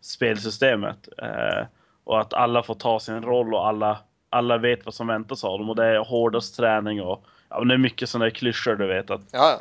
spelsystemet. 0.00 1.08
Eh, 1.18 1.66
och 2.04 2.20
att 2.20 2.34
alla 2.34 2.62
får 2.62 2.74
ta 2.74 3.00
sin 3.00 3.22
roll 3.22 3.54
och 3.54 3.66
alla, 3.68 3.98
alla 4.30 4.58
vet 4.58 4.84
vad 4.84 4.94
som 4.94 5.06
väntas 5.06 5.44
av 5.44 5.58
dem. 5.58 5.70
Och 5.70 5.76
det 5.76 5.84
är 5.84 5.98
hårdast 5.98 6.56
träning 6.56 7.02
och 7.02 7.24
ja, 7.48 7.64
det 7.64 7.74
är 7.74 7.78
mycket 7.78 8.08
sådana 8.08 8.30
klyschor 8.30 8.76
du 8.76 8.86
vet. 8.86 9.10
Att, 9.10 9.20
ja, 9.32 9.60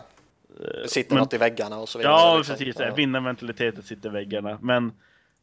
det 0.83 0.89
sitter 0.89 1.13
men, 1.13 1.21
något 1.21 1.33
i 1.33 1.37
väggarna 1.37 1.77
och 1.77 1.89
så 1.89 1.97
vidare. 1.97 2.13
Ja, 2.13 2.37
liksom. 2.37 2.55
precis. 2.55 2.75
Ja. 2.79 2.93
Vinnarmentaliteten 2.93 3.83
sitter 3.83 4.09
i 4.09 4.11
väggarna. 4.11 4.57
Men 4.61 4.91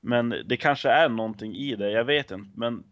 men 0.01 0.35
det 0.45 0.57
kanske 0.57 0.91
är 0.91 1.09
någonting 1.09 1.55
i 1.55 1.77
det, 1.77 1.91
jag 1.91 2.05
vet 2.05 2.31
inte. 2.31 2.51
Men 2.55 2.85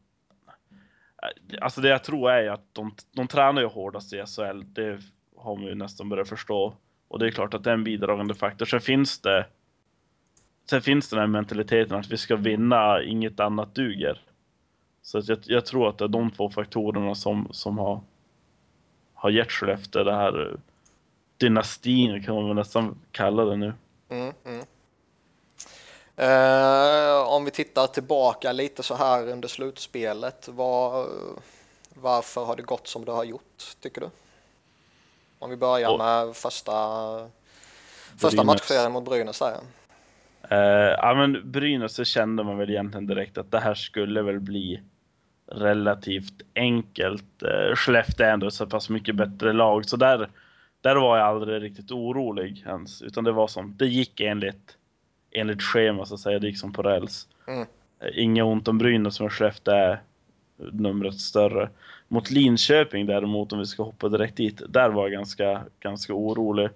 eh, 1.23 1.59
alltså 1.61 1.81
det 1.81 1.89
jag 1.89 2.05
tror 2.05 2.31
är 2.31 2.51
att 2.51 2.75
de, 2.75 2.95
de 3.17 3.27
tränar 3.29 3.63
ju 3.63 3.69
hårdast 3.69 4.13
i 4.13 4.25
SHL. 4.27 4.63
Det 4.67 5.01
har 5.37 5.57
man 5.57 5.65
ju 5.65 5.75
nästan 5.75 6.09
börjat 6.09 6.29
förstå. 6.29 6.75
Och 7.09 7.19
det 7.19 7.27
är 7.27 7.31
klart 7.31 7.55
att 7.55 7.65
det 7.65 7.71
är 7.71 7.75
en 7.75 7.85
bidragande 7.85 8.35
faktor. 8.35 8.67
Sen 8.67 8.81
finns 8.81 9.21
det 9.21 9.47
Sen 10.71 10.83
finns 10.83 11.11
den 11.11 11.19
här 11.19 11.27
mentaliteten 11.27 11.99
att 11.99 12.13
vi 12.13 12.17
ska 12.17 12.37
vinna, 12.37 13.03
inget 13.03 13.41
annat 13.41 13.75
duger. 13.75 14.21
Så 15.03 15.23
jag, 15.27 15.39
jag, 15.45 15.67
tror 15.67 15.89
att 15.89 15.99
det 15.99 16.05
är 16.05 16.09
de 16.09 16.31
två 16.31 16.51
faktorerna 16.51 17.15
som, 17.15 17.49
som 17.51 17.79
har, 17.79 18.01
har 19.15 19.31
gett 19.31 19.53
Skellefteå 19.53 20.05
det 20.05 20.15
här 20.15 20.51
eh, 20.51 20.59
dynastin 21.37 22.23
kan 22.23 22.35
man 22.35 22.57
nästan 22.57 22.99
kalla 23.11 23.45
det 23.45 23.57
nu. 23.57 23.73
Mm, 24.09 24.33
mm. 24.45 24.65
Eh, 26.19 27.29
om 27.29 27.45
vi 27.45 27.51
tittar 27.51 27.87
tillbaka 27.87 28.53
lite 28.53 28.83
så 28.83 28.95
här 28.95 29.29
under 29.29 29.49
slutspelet, 29.49 30.49
var, 30.49 31.07
varför 31.95 32.45
har 32.45 32.57
det 32.57 32.63
gått 32.63 32.87
som 32.87 33.05
det 33.05 33.13
har 33.13 33.25
gjort, 33.25 33.77
tycker 33.81 34.01
du? 34.01 34.11
Om 35.39 35.51
vi 35.51 35.57
börjar 35.57 35.91
Och, 35.91 35.99
med 35.99 36.37
första, 36.37 36.73
första 38.17 38.45
matchserien 38.45 38.93
mot 38.93 39.05
Brynäs. 39.05 39.41
Här. 39.41 39.61
Uh, 40.53 40.95
ja, 40.99 41.15
men 41.15 41.53
Brynäs 41.53 41.95
så 41.95 42.05
kände 42.05 42.45
man 42.45 42.59
väl 42.59 42.71
egentligen 42.71 43.07
direkt 43.07 43.39
att 43.39 43.51
det 43.51 43.61
här 43.61 43.75
skulle 43.75 44.23
väl 44.23 44.41
bli 44.41 44.83
relativt 45.53 46.43
enkelt. 46.55 47.43
Uh, 47.43 47.75
Skellefteå 47.75 48.27
är 48.27 48.33
ändå 48.33 48.51
så 48.51 48.67
pass 48.67 48.89
mycket 48.89 49.17
bättre 49.17 49.53
lag, 49.53 49.89
så 49.89 49.97
där, 49.97 50.31
där 50.81 50.97
var 50.97 51.19
jag 51.19 51.27
aldrig 51.27 51.63
riktigt 51.63 51.91
orolig 51.91 52.65
ens, 52.67 53.03
utan 53.03 53.25
det 53.25 53.33
var 53.33 53.49
som, 53.49 53.77
det 53.77 53.87
gick 53.87 54.21
enligt 54.21 54.78
enligt 55.31 55.63
schema 55.63 56.07
så 56.07 56.15
att 56.15 56.21
säga, 56.21 56.39
det 56.39 56.47
gick 56.47 56.59
som 56.59 56.73
på 56.73 56.83
räls. 56.83 57.29
Mm. 57.47 57.67
Eh, 58.01 58.11
inga 58.15 58.45
ont 58.45 58.69
om 58.69 58.79
Brynäs 58.79 59.15
som 59.15 59.31
Skellefteå 59.31 59.75
är 59.75 60.03
numret 60.73 61.21
större. 61.21 61.69
Mot 62.09 62.31
Linköping 62.31 63.07
däremot, 63.07 63.53
om 63.53 63.59
vi 63.59 63.67
ska 63.67 63.83
hoppa 63.83 64.09
direkt 64.09 64.37
dit, 64.37 64.63
där 64.69 64.91
var 64.91 65.03
jag 65.03 65.13
ganska, 65.13 65.63
ganska 65.81 66.15
orolig. 66.15 66.69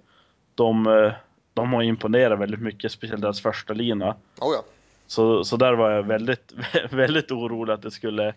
De, 0.55 0.87
eh, 0.87 1.11
de 1.53 1.73
har 1.73 1.83
imponerat 1.83 2.39
väldigt 2.39 2.61
mycket, 2.61 2.91
speciellt 2.91 3.21
deras 3.21 3.41
första 3.41 3.73
lina. 3.73 4.09
Oh 4.39 4.53
ja. 4.53 4.63
så, 5.07 5.43
så 5.43 5.57
där 5.57 5.73
var 5.73 5.91
jag 5.91 6.03
väldigt, 6.03 6.53
väldigt 6.91 7.31
orolig 7.31 7.73
att 7.73 7.81
det 7.81 7.91
skulle, 7.91 8.33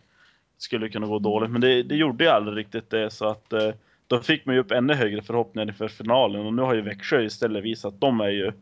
skulle 0.58 0.88
kunna 0.88 1.06
gå 1.06 1.18
dåligt. 1.18 1.50
Men 1.50 1.60
det, 1.60 1.82
det 1.82 1.96
gjorde 1.96 2.24
ju 2.24 2.30
aldrig 2.30 2.56
riktigt 2.56 2.90
det, 2.90 3.10
så 3.10 3.26
att 3.26 3.52
eh, 3.52 3.70
då 4.06 4.20
fick 4.20 4.46
man 4.46 4.54
ju 4.54 4.60
upp 4.60 4.70
ännu 4.70 4.94
högre 4.94 5.22
förhoppningar 5.22 5.68
inför 5.68 5.88
finalen. 5.88 6.46
Och 6.46 6.54
nu 6.54 6.62
har 6.62 6.74
ju 6.74 6.80
Växjö 6.80 7.22
istället 7.22 7.64
visat 7.64 7.94
att 7.94 8.00
de 8.00 8.20
är 8.20 8.28
ju 8.28 8.52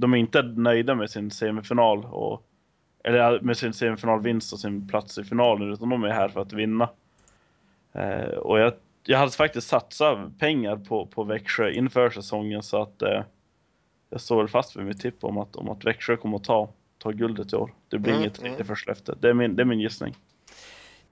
de 0.00 0.14
är 0.14 0.18
inte 0.18 0.42
nöjda 0.42 0.94
med 0.94 1.10
sin 1.10 1.30
semifinal 1.30 2.04
och 2.04 2.46
eller 3.04 3.40
med 3.40 3.56
sin 3.56 3.72
semifinalvinst 3.72 4.52
och 4.52 4.58
sin 4.58 4.88
plats 4.88 5.18
i 5.18 5.24
finalen 5.24 5.72
utan 5.72 5.88
de 5.88 6.04
är 6.04 6.08
här 6.08 6.28
för 6.28 6.40
att 6.40 6.52
vinna. 6.52 6.88
Eh, 7.92 8.24
och 8.24 8.58
jag, 8.60 8.72
jag 9.04 9.18
hade 9.18 9.32
faktiskt 9.32 9.68
satsat 9.68 10.38
pengar 10.38 10.76
på, 10.76 11.06
på 11.06 11.24
Växjö 11.24 11.70
inför 11.70 12.10
säsongen 12.10 12.62
så 12.62 12.82
att 12.82 13.02
eh, 13.02 13.22
jag 14.10 14.20
står 14.20 14.36
väl 14.36 14.48
fast 14.48 14.76
vid 14.76 14.84
mitt 14.84 15.00
tipp 15.00 15.24
om 15.24 15.38
att, 15.38 15.56
om 15.56 15.68
att 15.68 15.84
Växjö 15.84 16.16
kommer 16.16 16.36
att 16.36 16.44
ta, 16.44 16.68
ta 16.98 17.10
guldet 17.10 17.52
i 17.52 17.56
år. 17.56 17.74
Det 17.88 17.98
blir 17.98 18.12
mm, 18.12 18.22
inget 18.22 18.42
mm. 18.42 18.64
för 18.64 18.74
Skellefteå. 18.74 19.14
Det 19.20 19.28
är, 19.28 19.34
min, 19.34 19.56
det 19.56 19.62
är 19.62 19.64
min 19.64 19.80
gissning. 19.80 20.16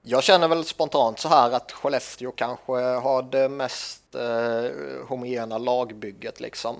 Jag 0.01 0.23
känner 0.23 0.47
väl 0.47 0.65
spontant 0.65 1.19
så 1.19 1.29
här 1.29 1.51
att 1.51 1.71
Skellefteå 1.71 2.31
kanske 2.31 2.71
har 2.71 3.23
det 3.31 3.49
mest 3.49 4.15
eh, 4.15 5.07
homogena 5.07 5.57
lagbygget 5.57 6.39
liksom. 6.39 6.75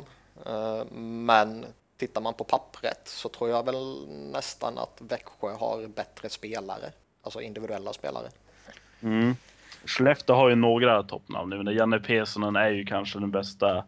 Eh, 0.45 0.85
men 0.91 1.65
tittar 1.99 2.21
man 2.21 2.33
på 2.33 2.43
pappret 2.43 3.01
så 3.03 3.29
tror 3.29 3.49
jag 3.49 3.65
väl 3.65 4.07
nästan 4.31 4.77
att 4.77 5.01
Växjö 5.01 5.51
har 5.59 5.87
bättre 5.87 6.29
spelare, 6.29 6.91
alltså 7.21 7.41
individuella 7.41 7.93
spelare. 7.93 8.27
Mm. 9.01 9.35
Skellefteå 9.85 10.35
har 10.35 10.49
ju 10.49 10.55
några 10.55 11.03
toppnamn 11.03 11.63
nu, 11.63 11.73
Janne 11.73 11.99
Pesonen 11.99 12.55
är 12.55 12.69
ju 12.69 12.85
kanske 12.85 13.19
den 13.19 13.31
bästa 13.31 13.83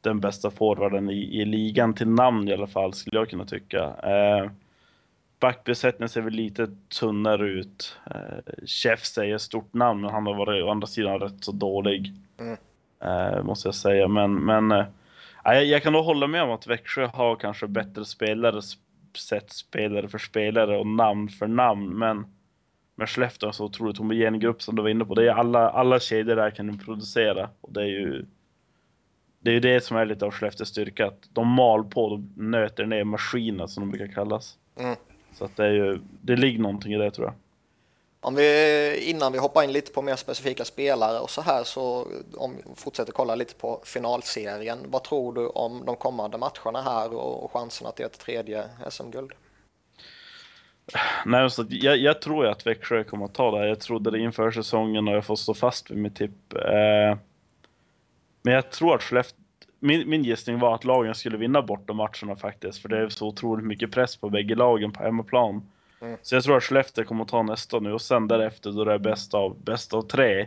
den 0.00 0.20
bästa 0.20 0.50
forwarden 0.50 1.10
i, 1.10 1.40
i 1.40 1.44
ligan 1.44 1.94
till 1.94 2.08
namn 2.08 2.48
i 2.48 2.52
alla 2.52 2.66
fall, 2.66 2.94
skulle 2.94 3.18
jag 3.18 3.30
kunna 3.30 3.44
tycka. 3.44 3.84
Eh, 3.84 4.50
Backbesättningen 5.40 6.08
ser 6.08 6.20
väl 6.20 6.32
lite 6.32 6.68
tunnare 7.00 7.48
ut. 7.48 7.98
Eh, 8.06 8.64
Chef 8.66 9.04
säger 9.04 9.38
stort 9.38 9.74
namn, 9.74 10.00
men 10.00 10.10
han 10.10 10.26
har 10.26 10.34
varit 10.34 10.64
å 10.64 10.70
andra 10.70 10.86
sidan 10.86 11.18
rätt 11.18 11.44
så 11.44 11.52
dålig. 11.52 12.12
Mm. 12.38 12.56
Eh, 13.00 13.42
måste 13.42 13.68
jag 13.68 13.74
säga. 13.74 14.08
Men, 14.08 14.34
men 14.34 14.72
eh, 14.72 14.84
jag, 15.44 15.64
jag 15.64 15.82
kan 15.82 15.92
nog 15.92 16.04
hålla 16.04 16.26
med 16.26 16.42
om 16.42 16.50
att 16.50 16.66
Växjö 16.66 17.06
har 17.06 17.36
kanske 17.36 17.66
bättre 17.66 18.04
spelare, 18.04 18.62
sett 19.18 19.52
spelare 19.52 20.08
för 20.08 20.18
spelare 20.18 20.78
och 20.78 20.86
namn 20.86 21.28
för 21.28 21.46
namn, 21.46 21.98
men 21.98 22.26
men 23.00 23.06
Skellefteå 23.06 23.48
har 23.48 23.52
så 23.52 23.64
otroligt 23.64 23.98
homogen 23.98 24.40
grupp 24.40 24.62
som 24.62 24.76
du 24.76 24.82
var 24.82 24.88
inne 24.88 25.04
på. 25.04 25.14
Det 25.14 25.28
är 25.28 25.34
alla, 25.34 25.70
alla 25.70 26.00
kedjor 26.00 26.36
där 26.36 26.50
kan 26.50 26.66
du 26.66 26.78
producera 26.78 27.50
och 27.60 27.72
det 27.72 27.82
är 27.82 27.86
ju 27.86 28.26
det 29.40 29.50
är 29.50 29.54
ju 29.54 29.60
det 29.60 29.84
som 29.84 29.96
är 29.96 30.06
lite 30.06 30.24
av 30.24 30.30
Skellefteås 30.30 30.68
styrka, 30.68 31.06
att 31.06 31.28
de 31.32 31.48
mal 31.48 31.84
på, 31.84 32.08
de 32.08 32.50
nöter 32.50 32.86
ner 32.86 33.04
maskiner 33.04 33.66
som 33.66 33.82
de 33.82 33.90
brukar 33.90 34.14
kallas. 34.14 34.58
Mm. 34.80 34.96
Så 35.32 35.44
att 35.44 35.56
det 35.56 35.64
är 35.64 35.72
ju, 35.72 35.98
det 36.22 36.36
ligger 36.36 36.60
någonting 36.60 36.92
i 36.92 36.98
det 36.98 37.10
tror 37.10 37.26
jag. 37.26 37.34
Om 38.22 38.34
vi, 38.34 39.10
innan 39.10 39.32
vi 39.32 39.38
hoppar 39.38 39.62
in 39.62 39.72
lite 39.72 39.92
på 39.92 40.02
mer 40.02 40.16
specifika 40.16 40.64
spelare 40.64 41.18
och 41.18 41.30
så 41.30 41.42
här 41.42 41.64
så 41.64 42.06
om 42.36 42.56
vi 42.56 42.62
fortsätter 42.76 43.12
kolla 43.12 43.34
lite 43.34 43.54
på 43.54 43.82
finalserien. 43.84 44.78
Vad 44.88 45.04
tror 45.04 45.32
du 45.32 45.46
om 45.46 45.82
de 45.86 45.96
kommande 45.96 46.38
matcherna 46.38 46.82
här 46.82 47.14
och, 47.14 47.44
och 47.44 47.52
chanserna 47.52 47.90
till 47.90 48.04
ett 48.04 48.18
tredje 48.18 48.64
SM-guld? 48.90 49.32
Nej, 51.26 51.50
så 51.50 51.64
jag, 51.68 51.96
jag 51.96 52.22
tror 52.22 52.46
att 52.46 52.66
Växjö 52.66 53.04
kommer 53.04 53.24
att 53.24 53.34
ta 53.34 53.50
det. 53.50 53.58
här. 53.58 53.66
Jag 53.66 53.80
trodde 53.80 54.10
det 54.10 54.18
inför 54.18 54.50
säsongen 54.50 55.08
och 55.08 55.14
jag 55.14 55.24
får 55.24 55.36
stå 55.36 55.54
fast 55.54 55.90
vid 55.90 55.98
mitt 55.98 56.16
tipp. 56.16 56.54
Eh, 56.54 57.18
men 58.42 58.54
jag 58.54 58.70
tror 58.70 58.94
att 58.94 59.02
Skellefteå 59.02 59.40
min, 59.80 60.10
min 60.10 60.22
gissning 60.22 60.58
var 60.58 60.74
att 60.74 60.84
lagen 60.84 61.14
skulle 61.14 61.36
vinna 61.36 61.62
bortamatcherna 61.62 62.36
faktiskt, 62.36 62.82
för 62.82 62.88
det 62.88 62.98
är 62.98 63.08
så 63.08 63.26
otroligt 63.26 63.66
mycket 63.66 63.92
press 63.92 64.16
på 64.16 64.30
bägge 64.30 64.54
lagen 64.54 64.92
på 64.92 65.02
hemmaplan. 65.02 65.62
Mm. 66.00 66.16
Så 66.22 66.34
jag 66.34 66.44
tror 66.44 66.56
att 66.56 66.62
Skellefteå 66.62 67.04
kommer 67.04 67.22
att 67.22 67.28
ta 67.28 67.42
nästa 67.42 67.80
nu 67.80 67.92
och 67.92 68.00
sen 68.00 68.28
därefter 68.28 68.72
då 68.72 68.84
det 68.84 68.94
är 68.94 68.98
bäst 68.98 69.34
av, 69.34 69.56
bäst 69.64 69.94
av 69.94 70.02
tre, 70.02 70.46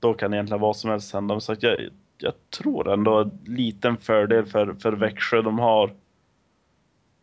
då 0.00 0.14
kan 0.14 0.34
egentligen 0.34 0.60
vad 0.60 0.76
som 0.76 0.90
helst 0.90 1.14
hända. 1.14 1.40
Så 1.40 1.56
jag, 1.60 1.88
jag 2.18 2.32
tror 2.50 2.92
ändå 2.92 3.18
en 3.18 3.38
liten 3.44 3.96
fördel 3.96 4.46
för, 4.46 4.74
för 4.74 4.92
Växjö. 4.92 5.42
De 5.42 5.58
har 5.58 5.90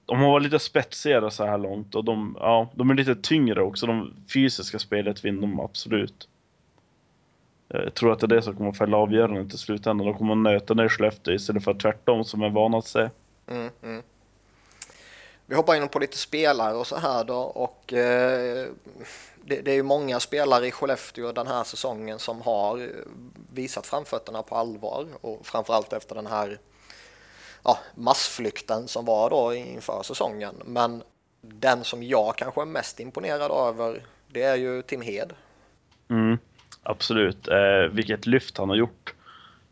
de 0.05 0.19
har 0.19 0.31
varit 0.31 0.43
lite 0.43 0.59
spetsigare 0.59 1.31
så 1.31 1.45
här 1.45 1.57
långt 1.57 1.95
och 1.95 2.03
de, 2.03 2.37
ja, 2.39 2.69
de 2.75 2.89
är 2.89 2.93
lite 2.93 3.15
tyngre 3.15 3.61
också. 3.61 3.87
De 3.87 4.13
fysiska 4.33 4.79
spelet 4.79 5.25
vinner 5.25 5.41
de 5.41 5.59
absolut. 5.59 6.27
Jag 7.67 7.93
tror 7.93 8.11
att 8.11 8.19
det 8.19 8.25
är 8.25 8.27
det 8.27 8.41
som 8.41 8.55
kommer 8.55 8.69
att 8.69 8.77
fälla 8.77 8.97
avgörandet 8.97 9.53
i 9.53 9.57
slutändan. 9.57 10.07
De 10.07 10.17
kommer 10.17 10.31
att 10.31 10.37
nöta 10.37 10.73
ner 10.73 10.89
Skellefteå 10.89 11.33
istället 11.33 11.63
för 11.63 11.73
tvärtom 11.73 12.23
som 12.23 12.41
är 12.41 12.49
vana 12.49 12.77
att 12.77 12.87
se. 12.87 13.09
Mm, 13.47 13.69
mm. 13.83 14.01
Vi 15.51 15.57
hoppar 15.57 15.75
in 15.75 15.89
på 15.89 15.99
lite 15.99 16.17
spelare 16.17 16.73
och 16.73 16.87
så 16.87 16.97
här 16.97 17.23
då 17.23 17.37
och 17.39 17.93
eh, 17.93 18.67
det, 19.35 19.61
det, 19.61 19.71
är 19.71 19.75
ju 19.75 19.83
många 19.83 20.19
spelare 20.19 20.67
i 20.67 20.71
Skellefteå 20.71 21.31
den 21.31 21.47
här 21.47 21.63
säsongen 21.63 22.19
som 22.19 22.41
har 22.41 22.89
visat 23.53 23.87
framfötterna 23.87 24.43
på 24.43 24.55
allvar 24.55 25.07
och 25.21 25.45
framförallt 25.45 25.93
efter 25.93 26.15
den 26.15 26.27
här 26.27 26.59
ja, 27.63 27.79
massflykten 27.95 28.87
som 28.87 29.05
var 29.05 29.29
då 29.29 29.53
inför 29.53 30.03
säsongen. 30.03 30.55
Men 30.65 31.03
den 31.41 31.83
som 31.83 32.03
jag 32.03 32.35
kanske 32.35 32.61
är 32.61 32.65
mest 32.65 32.99
imponerad 32.99 33.51
över 33.51 34.05
det 34.27 34.43
är 34.43 34.55
ju 34.55 34.81
Tim 34.81 35.01
Hed. 35.01 35.33
Mm. 36.09 36.37
Absolut. 36.83 37.47
Eh, 37.47 37.83
vilket 37.91 38.25
lyft 38.25 38.57
han 38.57 38.69
har 38.69 38.75
gjort. 38.75 39.13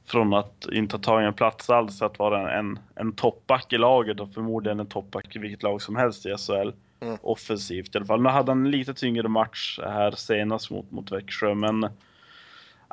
Från 0.10 0.34
att 0.34 0.66
inte 0.72 0.96
ha 0.96 1.02
tagit 1.02 1.28
en 1.28 1.34
plats 1.34 1.70
alls, 1.70 2.02
att 2.02 2.20
vara 2.20 2.58
en, 2.60 2.80
en 2.96 3.12
toppback 3.12 3.74
i 3.74 3.78
laget 3.78 4.20
och 4.20 4.34
förmodligen 4.34 4.80
en 4.80 4.86
toppback 4.86 5.36
i 5.36 5.40
vilket 5.40 5.64
lag 5.64 5.82
som 5.82 5.96
helst 5.96 6.26
i 6.26 6.36
SHL. 6.38 6.72
Mm. 7.02 7.18
Offensivt 7.22 7.96
i 7.96 7.98
alla 7.98 8.06
fall. 8.06 8.22
Nu 8.22 8.30
hade 8.30 8.52
han 8.52 8.66
en 8.66 8.72
lite 8.72 8.94
tyngre 8.94 9.28
match 9.28 9.80
här 9.84 10.12
senast 10.12 10.72
mot, 10.72 10.92
mot 10.92 11.12
Växjö, 11.12 11.54
men 11.54 11.80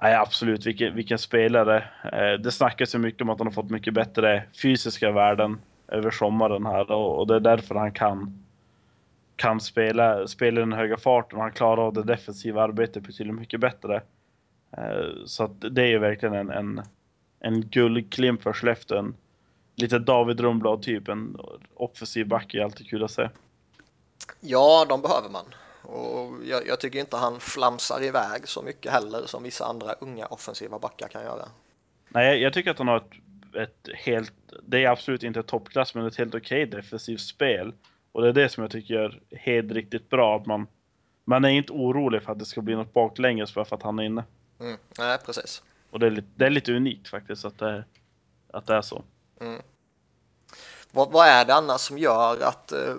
nej, 0.03 0.15
absolut, 0.15 0.67
vilken, 0.67 0.95
vilken 0.95 1.19
spelare. 1.19 1.77
Eh, 2.13 2.41
det 2.41 2.53
snackas 2.53 2.95
ju 2.95 2.99
mycket 2.99 3.23
om 3.23 3.31
att 3.31 3.39
han 3.39 3.47
har 3.47 3.53
fått 3.53 3.71
mycket 3.71 3.95
bättre 3.95 4.43
fysiska 4.63 5.11
värden 5.11 5.59
över 5.89 6.11
sommaren 6.11 6.67
här 6.67 6.91
och, 6.91 7.19
och 7.19 7.27
det 7.27 7.37
är 7.37 7.41
därför 7.41 7.75
han 7.75 7.93
kan 7.93 8.43
kan 9.37 9.61
spela, 9.61 10.27
spela 10.27 10.61
den 10.61 10.73
höga 10.73 10.97
farten 10.97 11.37
och 11.37 11.43
han 11.43 11.53
klarar 11.53 11.83
av 11.83 11.93
det 11.93 12.03
defensiva 12.03 12.63
arbetet 12.63 13.03
betydligt 13.03 13.35
mycket 13.35 13.61
bättre. 13.61 14.03
Eh, 14.77 15.07
så 15.27 15.45
att 15.45 15.61
det 15.71 15.83
är 15.83 15.87
ju 15.87 15.99
verkligen 15.99 16.35
en, 16.35 16.51
en, 16.51 16.83
en 17.41 17.61
guldklimp 17.61 18.43
för 18.43 18.53
Skellefteå. 18.53 19.13
Lite 19.75 19.99
David 19.99 20.41
Rundblad 20.41 20.83
typ, 20.83 21.09
en 21.09 21.37
offensiv 21.75 22.29
back 22.29 22.55
är 22.55 22.65
alltid 22.65 22.91
kul 22.91 23.05
att 23.05 23.11
se. 23.11 23.29
Ja, 24.41 24.87
de 24.89 25.03
behöver 25.03 25.29
man. 25.29 25.45
Och 25.83 26.33
jag, 26.45 26.67
jag, 26.67 26.81
tycker 26.81 26.99
inte 26.99 27.17
han 27.17 27.41
flamsar 27.41 28.05
iväg 28.05 28.49
så 28.49 28.63
mycket 28.63 28.93
heller 28.93 29.27
som 29.27 29.43
vissa 29.43 29.65
andra 29.65 29.93
unga 29.93 30.27
offensiva 30.27 30.79
backar 30.79 31.09
kan 31.09 31.23
göra. 31.23 31.49
Nej, 32.09 32.43
jag 32.43 32.53
tycker 32.53 32.71
att 32.71 32.79
han 32.79 32.89
har 32.89 32.97
ett, 32.97 33.55
ett 33.55 33.89
helt, 33.95 34.33
det 34.63 34.85
är 34.85 34.89
absolut 34.89 35.23
inte 35.23 35.43
toppklass, 35.43 35.95
men 35.95 36.07
ett 36.07 36.17
helt 36.17 36.35
okej 36.35 36.65
okay 36.65 36.81
defensivt 36.81 37.21
spel. 37.21 37.73
Och 38.13 38.23
det 38.23 38.29
är 38.29 38.33
det 38.33 38.49
som 38.49 38.63
jag 38.63 38.71
tycker 38.71 38.95
är 38.95 39.21
helt 39.31 39.73
riktigt 39.73 40.11
bra, 40.11 40.37
att 40.37 40.47
man, 40.47 40.67
man 41.25 41.45
är 41.45 41.49
inte 41.49 41.73
orolig 41.73 42.23
för 42.23 42.33
att 42.33 42.39
det 42.39 42.45
ska 42.45 42.61
bli 42.61 42.75
något 42.75 42.93
baklänges 42.93 43.55
bara 43.55 43.65
för 43.65 43.77
att 43.77 43.83
han 43.83 43.99
är 43.99 44.03
inne. 44.03 44.25
Mm. 44.61 44.77
Nej, 44.99 45.19
precis. 45.27 45.63
Och 45.91 45.99
det 45.99 46.07
är, 46.07 46.11
lite, 46.11 46.29
det 46.35 46.47
är 46.47 46.51
lite 46.51 46.73
unikt 46.73 47.09
faktiskt 47.09 47.45
att 47.45 47.59
det, 47.59 47.85
att 48.53 48.67
det 48.67 48.75
är 48.75 48.83
så. 48.83 49.03
Mm. 49.41 49.63
Vad, 50.91 51.13
vad, 51.13 51.27
är 51.27 51.45
det 51.45 51.55
annars 51.55 51.81
som 51.81 51.99
gör 51.99 52.41
att 52.41 52.73
uh, 52.77 52.97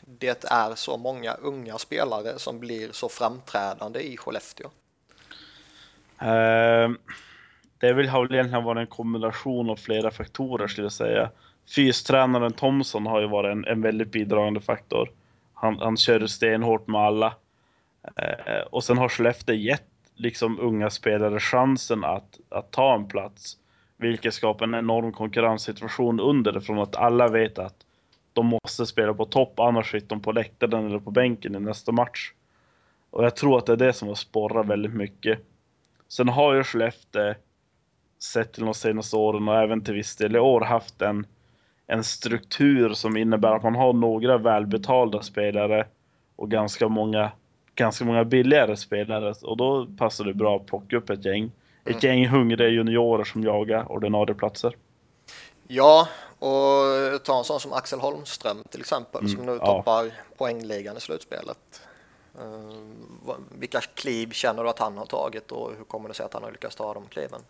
det 0.00 0.44
är 0.44 0.74
så 0.74 0.96
många 0.96 1.34
unga 1.34 1.78
spelare 1.78 2.38
som 2.38 2.60
blir 2.60 2.92
så 2.92 3.08
framträdande 3.08 4.00
i 4.00 4.16
Skellefteå? 4.16 4.66
Uh, 6.22 6.96
det 7.78 7.92
vill, 7.92 8.08
har 8.08 8.26
väl 8.26 8.34
egentligen 8.34 8.64
varit 8.64 8.80
en 8.80 8.86
kombination 8.86 9.70
av 9.70 9.76
flera 9.76 10.10
faktorer 10.10 10.68
skulle 10.68 10.84
jag 10.84 10.92
säga 10.92 11.30
fystränaren 11.68 12.52
Thomson 12.52 13.06
har 13.06 13.20
ju 13.20 13.28
varit 13.28 13.52
en, 13.52 13.64
en 13.64 13.82
väldigt 13.82 14.12
bidragande 14.12 14.60
faktor. 14.60 15.10
Han, 15.54 15.78
han 15.78 15.96
kör 15.96 16.26
stenhårt 16.26 16.86
med 16.86 17.00
alla. 17.00 17.34
Eh, 18.16 18.66
och 18.70 18.84
sen 18.84 18.98
har 18.98 19.08
Skellefteå 19.08 19.54
gett 19.54 19.91
liksom 20.14 20.60
unga 20.60 20.90
spelare 20.90 21.40
chansen 21.40 22.04
att, 22.04 22.40
att 22.48 22.70
ta 22.70 22.94
en 22.94 23.08
plats. 23.08 23.56
Vilket 23.96 24.34
skapar 24.34 24.64
en 24.64 24.74
enorm 24.74 25.12
konkurrenssituation 25.12 26.20
underifrån 26.20 26.78
att 26.78 26.96
alla 26.96 27.28
vet 27.28 27.58
att 27.58 27.76
de 28.32 28.46
måste 28.46 28.86
spela 28.86 29.14
på 29.14 29.24
topp, 29.24 29.60
annars 29.60 29.90
sitter 29.90 30.08
de 30.08 30.20
på 30.20 30.32
läktaren 30.32 30.86
eller 30.86 30.98
på 30.98 31.10
bänken 31.10 31.54
i 31.54 31.60
nästa 31.60 31.92
match. 31.92 32.32
Och 33.10 33.24
jag 33.24 33.36
tror 33.36 33.58
att 33.58 33.66
det 33.66 33.72
är 33.72 33.76
det 33.76 33.92
som 33.92 34.08
har 34.08 34.14
sporrat 34.14 34.66
väldigt 34.66 34.94
mycket. 34.94 35.38
Sen 36.08 36.28
har 36.28 36.54
ju 36.54 36.64
Skellefteå, 36.64 37.34
sett 38.22 38.52
till 38.52 38.64
de 38.64 38.74
senaste 38.74 39.16
åren 39.16 39.48
och 39.48 39.56
även 39.56 39.80
till 39.80 39.94
viss 39.94 40.16
del 40.16 40.36
i 40.36 40.38
år, 40.38 40.60
haft 40.60 41.02
en 41.02 41.26
en 41.92 42.04
struktur 42.04 42.92
som 42.92 43.16
innebär 43.16 43.52
att 43.52 43.62
man 43.62 43.74
har 43.74 43.92
några 43.92 44.38
välbetalda 44.38 45.22
spelare 45.22 45.86
och 46.36 46.50
ganska 46.50 46.88
många, 46.88 47.30
ganska 47.74 48.04
många 48.04 48.24
billigare 48.24 48.76
spelare. 48.76 49.34
Och 49.42 49.56
då 49.56 49.86
passar 49.98 50.24
det 50.24 50.34
bra 50.34 50.56
att 50.56 50.66
plocka 50.66 50.96
upp 50.96 51.10
ett 51.10 51.24
gäng. 51.24 51.50
Ett 51.84 52.04
mm. 52.04 52.18
gäng 52.18 52.28
hungriga 52.28 52.68
juniorer 52.68 53.24
som 53.24 53.44
jagar 53.44 53.92
ordinarie 53.92 54.34
platser. 54.34 54.76
Ja, 55.68 56.08
och 56.38 57.24
ta 57.24 57.38
en 57.38 57.44
sån 57.44 57.60
som 57.60 57.72
Axel 57.72 58.00
Holmström 58.00 58.64
till 58.70 58.80
exempel 58.80 59.20
mm, 59.20 59.36
som 59.36 59.46
nu 59.46 59.58
ja. 59.60 59.66
toppar 59.66 60.10
poängligan 60.36 60.96
i 60.96 61.00
slutspelet. 61.00 61.82
Uh, 62.38 63.34
vilka 63.58 63.80
kliv 63.80 64.30
känner 64.30 64.62
du 64.64 64.70
att 64.70 64.78
han 64.78 64.98
har 64.98 65.06
tagit 65.06 65.52
och 65.52 65.70
hur 65.78 65.84
kommer 65.84 66.08
det 66.08 66.14
sig 66.14 66.26
att 66.26 66.34
han 66.34 66.42
har 66.42 66.50
lyckats 66.50 66.76
ta 66.76 66.94
de 66.94 67.06
kliven? 67.06 67.40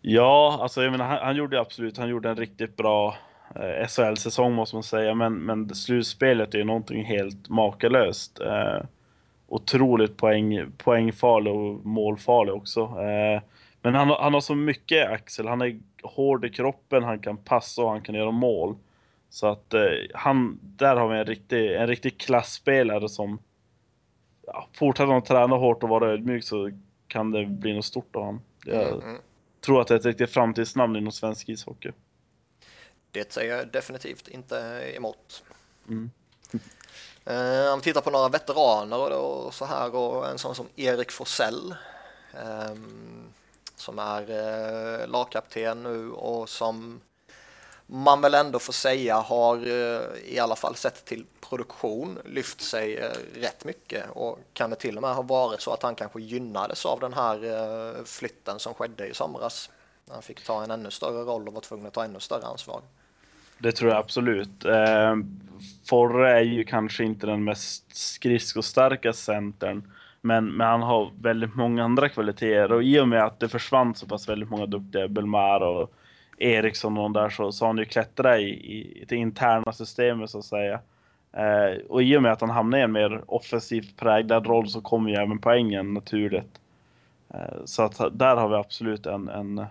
Ja, 0.00 0.58
alltså 0.62 0.82
jag 0.82 0.90
menar, 0.90 1.04
han, 1.04 1.18
han 1.18 1.36
gjorde 1.36 1.60
absolut, 1.60 1.98
han 1.98 2.08
gjorde 2.08 2.30
en 2.30 2.36
riktigt 2.36 2.76
bra 2.76 3.16
SHL-säsong 3.88 4.52
måste 4.52 4.76
man 4.76 4.82
säga, 4.82 5.14
men, 5.14 5.34
men 5.34 5.74
slutspelet 5.74 6.54
är 6.54 6.58
ju 6.58 6.64
någonting 6.64 7.04
helt 7.04 7.48
makalöst. 7.48 8.40
Eh, 8.40 8.82
otroligt 9.48 10.16
poäng, 10.16 10.72
poängfarlig 10.78 11.52
och 11.52 11.86
målfarlig 11.86 12.54
också. 12.54 12.80
Eh, 12.80 13.42
men 13.82 13.94
han, 13.94 14.08
han 14.08 14.34
har 14.34 14.40
så 14.40 14.54
mycket 14.54 15.10
Axel, 15.10 15.48
han 15.48 15.62
är 15.62 15.80
hård 16.02 16.44
i 16.44 16.50
kroppen, 16.50 17.04
han 17.04 17.18
kan 17.18 17.36
passa 17.36 17.82
och 17.82 17.90
han 17.90 18.02
kan 18.02 18.14
göra 18.14 18.30
mål. 18.30 18.76
Så 19.30 19.46
att 19.46 19.74
eh, 19.74 19.82
han, 20.14 20.58
där 20.62 20.96
har 20.96 21.08
vi 21.08 21.18
en 21.18 21.26
riktig, 21.26 21.74
en 21.76 21.86
riktig 21.86 22.18
klassspelare 22.18 23.08
som 23.08 23.38
ja, 24.46 24.68
fortsätter 24.72 25.12
han 25.12 25.22
träna 25.22 25.56
hårt 25.56 25.82
och 25.82 25.88
vara 25.88 26.10
ödmjuk 26.10 26.44
så 26.44 26.70
kan 27.06 27.30
det 27.30 27.46
bli 27.46 27.74
något 27.74 27.84
stort 27.84 28.16
av 28.16 28.22
honom. 28.22 28.40
Mm, 28.66 28.88
mm 28.88 29.16
tror 29.60 29.80
att 29.80 29.88
det 29.88 29.94
är 29.94 29.98
ett 29.98 30.06
riktigt 30.06 30.30
framtidsnamn 30.30 30.96
inom 30.96 31.12
svensk 31.12 31.48
ishockey. 31.48 31.90
Det 33.12 33.32
säger 33.32 33.56
jag 33.56 33.68
definitivt 33.68 34.28
inte 34.28 34.56
emot. 34.96 35.42
Mm. 35.88 36.10
Uh, 37.30 37.72
om 37.72 37.78
vi 37.78 37.84
tittar 37.84 38.00
på 38.00 38.10
några 38.10 38.28
veteraner 38.28 39.10
och, 39.10 39.54
så 39.54 39.64
här 39.64 39.94
och 39.94 40.28
en 40.28 40.38
sån 40.38 40.54
som 40.54 40.66
Erik 40.76 41.10
Forsell 41.10 41.74
um, 42.44 43.24
som 43.76 43.98
är 43.98 44.30
uh, 44.30 45.08
lagkapten 45.08 45.82
nu 45.82 46.10
och 46.10 46.48
som 46.48 47.00
man 47.86 48.20
väl 48.20 48.34
ändå 48.34 48.58
får 48.58 48.72
säga 48.72 49.16
har 49.16 49.56
uh, 49.66 50.00
i 50.24 50.38
alla 50.38 50.56
fall 50.56 50.76
sett 50.76 51.04
till 51.04 51.26
produktion 51.40 52.18
lyft 52.24 52.60
sig 52.60 52.96
rätt 53.34 53.64
mycket 53.64 54.04
och 54.10 54.38
kan 54.52 54.70
det 54.70 54.76
till 54.76 54.96
och 54.96 55.02
med 55.02 55.14
ha 55.14 55.22
varit 55.22 55.60
så 55.60 55.72
att 55.72 55.82
han 55.82 55.94
kanske 55.94 56.20
gynnades 56.20 56.86
av 56.86 57.00
den 57.00 57.12
här 57.12 58.04
flytten 58.04 58.58
som 58.58 58.74
skedde 58.74 59.06
i 59.06 59.14
somras. 59.14 59.70
Han 60.10 60.22
fick 60.22 60.44
ta 60.44 60.64
en 60.64 60.70
ännu 60.70 60.90
större 60.90 61.22
roll 61.22 61.48
och 61.48 61.54
var 61.54 61.60
tvungen 61.60 61.86
att 61.86 61.92
ta 61.92 62.04
ännu 62.04 62.20
större 62.20 62.46
ansvar. 62.46 62.82
Det 63.62 63.72
tror 63.72 63.90
jag 63.90 63.98
absolut. 63.98 64.64
Eh, 64.64 65.16
Forre 65.88 66.38
är 66.38 66.42
ju 66.42 66.64
kanske 66.64 67.04
inte 67.04 67.26
den 67.26 67.44
mest 67.44 67.96
skridskostarka 67.96 69.12
centern, 69.12 69.82
men, 70.20 70.56
men 70.56 70.66
han 70.66 70.82
har 70.82 71.10
väldigt 71.20 71.54
många 71.54 71.84
andra 71.84 72.08
kvaliteter 72.08 72.72
och 72.72 72.82
i 72.82 73.00
och 73.00 73.08
med 73.08 73.24
att 73.24 73.40
det 73.40 73.48
försvann 73.48 73.94
så 73.94 74.06
pass 74.06 74.28
väldigt 74.28 74.50
många 74.50 74.66
duktiga 74.66 75.08
Belmar 75.08 75.60
och 75.60 75.92
Eriksson 76.38 76.96
och 76.96 77.02
de 77.02 77.12
där 77.12 77.30
så, 77.30 77.52
så 77.52 77.64
har 77.64 77.68
han 77.68 77.78
ju 77.78 77.84
klättrat 77.84 78.40
i, 78.40 78.44
i 78.44 79.04
det 79.08 79.16
interna 79.16 79.72
systemet 79.72 80.30
så 80.30 80.38
att 80.38 80.44
säga. 80.44 80.80
Eh, 81.32 81.80
och 81.88 82.02
i 82.02 82.16
och 82.16 82.22
med 82.22 82.32
att 82.32 82.40
han 82.40 82.50
hamnar 82.50 82.78
i 82.78 82.82
en 82.82 82.92
mer 82.92 83.22
offensivt 83.26 83.96
präglad 83.96 84.46
roll 84.46 84.68
så 84.68 84.80
kommer 84.80 85.10
ju 85.10 85.16
även 85.16 85.38
poängen 85.38 85.94
naturligt. 85.94 86.60
Eh, 87.34 87.64
så 87.64 87.82
att 87.82 88.00
där 88.12 88.36
har 88.36 88.48
vi 88.48 88.54
absolut 88.54 89.06
en, 89.06 89.28
en 89.28 89.66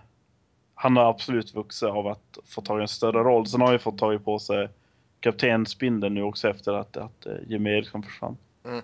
han 0.82 0.96
har 0.96 1.10
absolut 1.10 1.54
vuxit 1.54 1.88
av 1.88 2.06
att 2.06 2.38
få 2.44 2.60
ta 2.60 2.80
en 2.80 2.88
större 2.88 3.18
roll. 3.18 3.46
Sen 3.46 3.60
har 3.60 3.68
han 3.68 3.74
ju 3.74 3.78
fått 3.78 3.98
ta 3.98 4.18
på 4.18 4.38
sig 4.38 4.68
kaptensbindeln 5.20 6.14
nu 6.14 6.22
också 6.22 6.48
efter 6.48 6.72
att, 6.72 6.96
att 6.96 7.26
uh, 7.26 7.32
Jimmy 7.46 7.70
Eriksson 7.70 8.02
försvann. 8.02 8.36
Mm. 8.64 8.82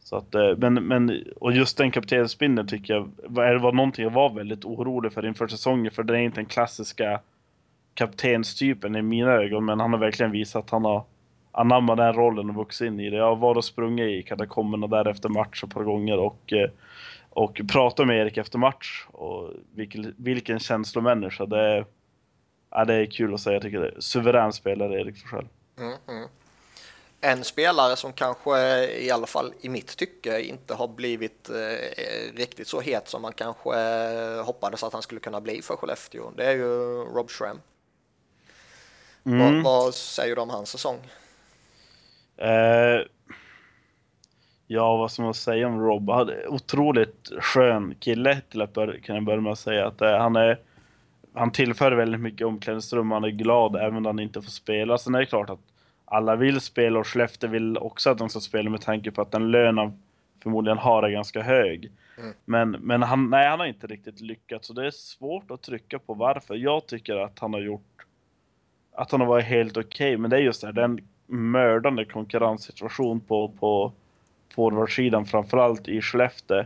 Så 0.00 0.16
att, 0.16 0.34
eh, 0.34 0.56
men, 0.56 0.74
men, 0.74 1.24
och 1.40 1.52
just 1.52 1.78
den 1.78 1.90
kaptensbindeln 1.90 2.68
tycker 2.68 2.94
jag 2.94 3.10
var, 3.24 3.54
var 3.54 3.72
någonting 3.72 4.02
jag 4.02 4.10
var 4.10 4.30
väldigt 4.30 4.64
orolig 4.64 5.12
för 5.12 5.26
inför 5.26 5.48
säsongen, 5.48 5.92
för 5.92 6.02
det 6.02 6.14
är 6.14 6.18
inte 6.18 6.40
den 6.40 6.46
klassiska 6.46 7.20
kaptenstypen 7.94 8.96
i 8.96 9.02
mina 9.02 9.32
ögon, 9.32 9.64
men 9.64 9.80
han 9.80 9.92
har 9.92 9.98
verkligen 10.00 10.32
visat 10.32 10.64
att 10.64 10.70
han 10.70 10.84
har 10.84 11.04
anammat 11.52 11.96
den 11.96 12.12
rollen 12.12 12.50
och 12.50 12.56
vuxit 12.56 12.86
in 12.86 13.00
i 13.00 13.10
det. 13.10 13.16
Jag 13.16 13.28
har 13.28 13.36
varit 13.36 13.56
och 13.56 13.64
sprungit 13.64 14.08
i 14.08 14.28
katakomberna 14.28 14.86
där 14.86 15.08
efter 15.08 15.28
match 15.28 15.64
ett 15.64 15.74
par 15.74 15.84
gånger 15.84 16.18
och 16.18 16.52
eh, 16.52 16.70
och 17.36 17.60
pratade 17.68 18.06
med 18.06 18.20
Erik 18.20 18.36
efter 18.36 18.58
match. 18.58 19.06
Och 19.12 19.50
vilken, 19.74 20.14
vilken 20.18 20.58
känslomänniska. 20.58 21.46
Det 21.46 21.84
ja, 22.70 22.84
det 22.84 22.94
är 22.94 23.06
kul 23.06 23.34
att 23.34 23.40
säga. 23.40 23.54
Jag 23.54 23.62
tycker 23.62 23.80
det 23.80 24.02
suverän 24.02 24.52
spelare, 24.52 25.00
Erik 25.00 25.18
Forsell. 25.18 25.48
Mm, 25.78 25.94
mm. 26.08 26.28
En 27.20 27.44
spelare 27.44 27.96
som 27.96 28.12
kanske, 28.12 28.86
i 28.86 29.10
alla 29.10 29.26
fall 29.26 29.52
i 29.60 29.68
mitt 29.68 29.96
tycke, 29.96 30.40
inte 30.40 30.74
har 30.74 30.88
blivit 30.88 31.50
eh, 31.50 32.36
riktigt 32.36 32.68
så 32.68 32.80
het 32.80 33.08
som 33.08 33.22
man 33.22 33.32
kanske 33.32 33.80
eh, 33.80 34.44
hoppades 34.44 34.82
att 34.82 34.92
han 34.92 35.02
skulle 35.02 35.20
kunna 35.20 35.40
bli 35.40 35.62
för 35.62 35.76
Skellefteå. 35.76 36.30
Det 36.36 36.44
är 36.44 36.54
ju 36.54 37.04
Rob 37.14 37.30
Schramm. 37.30 37.60
Mm. 39.24 39.38
Vad, 39.38 39.64
vad, 39.64 39.94
säger 39.94 40.34
du 40.36 40.42
om 40.42 40.50
hans 40.50 40.70
säsong? 40.70 40.98
Eh, 42.36 43.00
Ja, 44.66 44.96
vad 44.96 45.10
ska 45.10 45.22
man 45.22 45.34
säga 45.34 45.68
om 45.68 45.80
Rob? 45.80 46.10
Han 46.10 46.28
är 46.28 46.48
otroligt 46.48 47.30
skön 47.40 47.94
kille 48.00 48.40
till 48.40 48.62
att 48.62 48.72
börja, 48.72 49.00
kan 49.00 49.14
jag 49.14 49.24
börja 49.24 49.40
med 49.40 49.52
att 49.52 49.58
säga. 49.58 49.86
Att, 49.86 50.00
eh, 50.00 50.18
han, 50.18 50.36
är, 50.36 50.58
han 51.34 51.52
tillför 51.52 51.92
väldigt 51.92 52.20
mycket 52.20 52.46
omklädningsrum, 52.46 53.10
han 53.10 53.24
är 53.24 53.28
glad 53.28 53.76
även 53.76 53.96
om 53.96 54.06
han 54.06 54.18
inte 54.18 54.42
får 54.42 54.50
spela. 54.50 54.98
Sen 54.98 55.14
är 55.14 55.18
det 55.18 55.26
klart 55.26 55.50
att 55.50 55.60
alla 56.04 56.36
vill 56.36 56.60
spela 56.60 56.98
och 56.98 57.06
Skellefteå 57.06 57.50
vill 57.50 57.78
också 57.78 58.10
att 58.10 58.18
de 58.18 58.28
ska 58.28 58.40
spela 58.40 58.70
med 58.70 58.80
tanke 58.80 59.10
på 59.10 59.22
att 59.22 59.30
den 59.30 59.50
lön 59.50 59.78
av 59.78 59.98
förmodligen 60.42 60.78
har 60.78 61.02
är 61.02 61.10
ganska 61.10 61.42
hög. 61.42 61.92
Mm. 62.18 62.34
Men, 62.44 62.70
men 62.70 63.02
han, 63.02 63.30
nej, 63.30 63.48
han 63.48 63.60
har 63.60 63.66
inte 63.66 63.86
riktigt 63.86 64.20
lyckats, 64.20 64.66
så 64.66 64.72
det 64.72 64.86
är 64.86 64.90
svårt 64.90 65.50
att 65.50 65.62
trycka 65.62 65.98
på 65.98 66.14
varför. 66.14 66.54
Jag 66.54 66.86
tycker 66.86 67.16
att 67.16 67.38
han 67.38 67.52
har 67.52 67.60
gjort, 67.60 68.06
att 68.92 69.10
han 69.10 69.20
har 69.20 69.28
varit 69.28 69.44
helt 69.44 69.76
okej, 69.76 70.08
okay, 70.08 70.16
men 70.16 70.30
det 70.30 70.36
är 70.36 70.40
just 70.40 70.60
det 70.60 70.66
här, 70.66 70.74
den 70.74 71.00
mördande 71.26 72.04
konkurrenssituation 72.04 73.20
på, 73.20 73.48
på 73.48 73.92
forwardsidan, 74.56 75.26
framförallt 75.26 75.88
i 75.88 76.00
Skellefteå. 76.00 76.64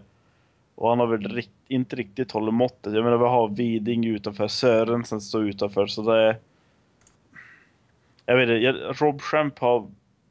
Och 0.75 0.89
han 0.89 0.99
har 1.01 1.07
väl 1.07 1.29
rikt, 1.29 1.51
inte 1.69 1.97
riktigt 1.97 2.33
hållit 2.33 2.55
måttet. 2.55 2.95
Jag 2.95 3.05
menar, 3.05 3.19
vi 3.19 3.25
har 3.25 3.49
Widing 3.49 4.07
utanför, 4.07 4.49
Sörensen 4.49 5.21
står 5.21 5.49
utanför, 5.49 5.87
så 5.87 6.03
det 6.03 6.19
är... 6.19 6.37
Jag 8.27 8.37
vet 8.37 8.49
inte, 8.49 9.05
Rob 9.05 9.21
Schemp 9.21 9.59
har... 9.59 9.87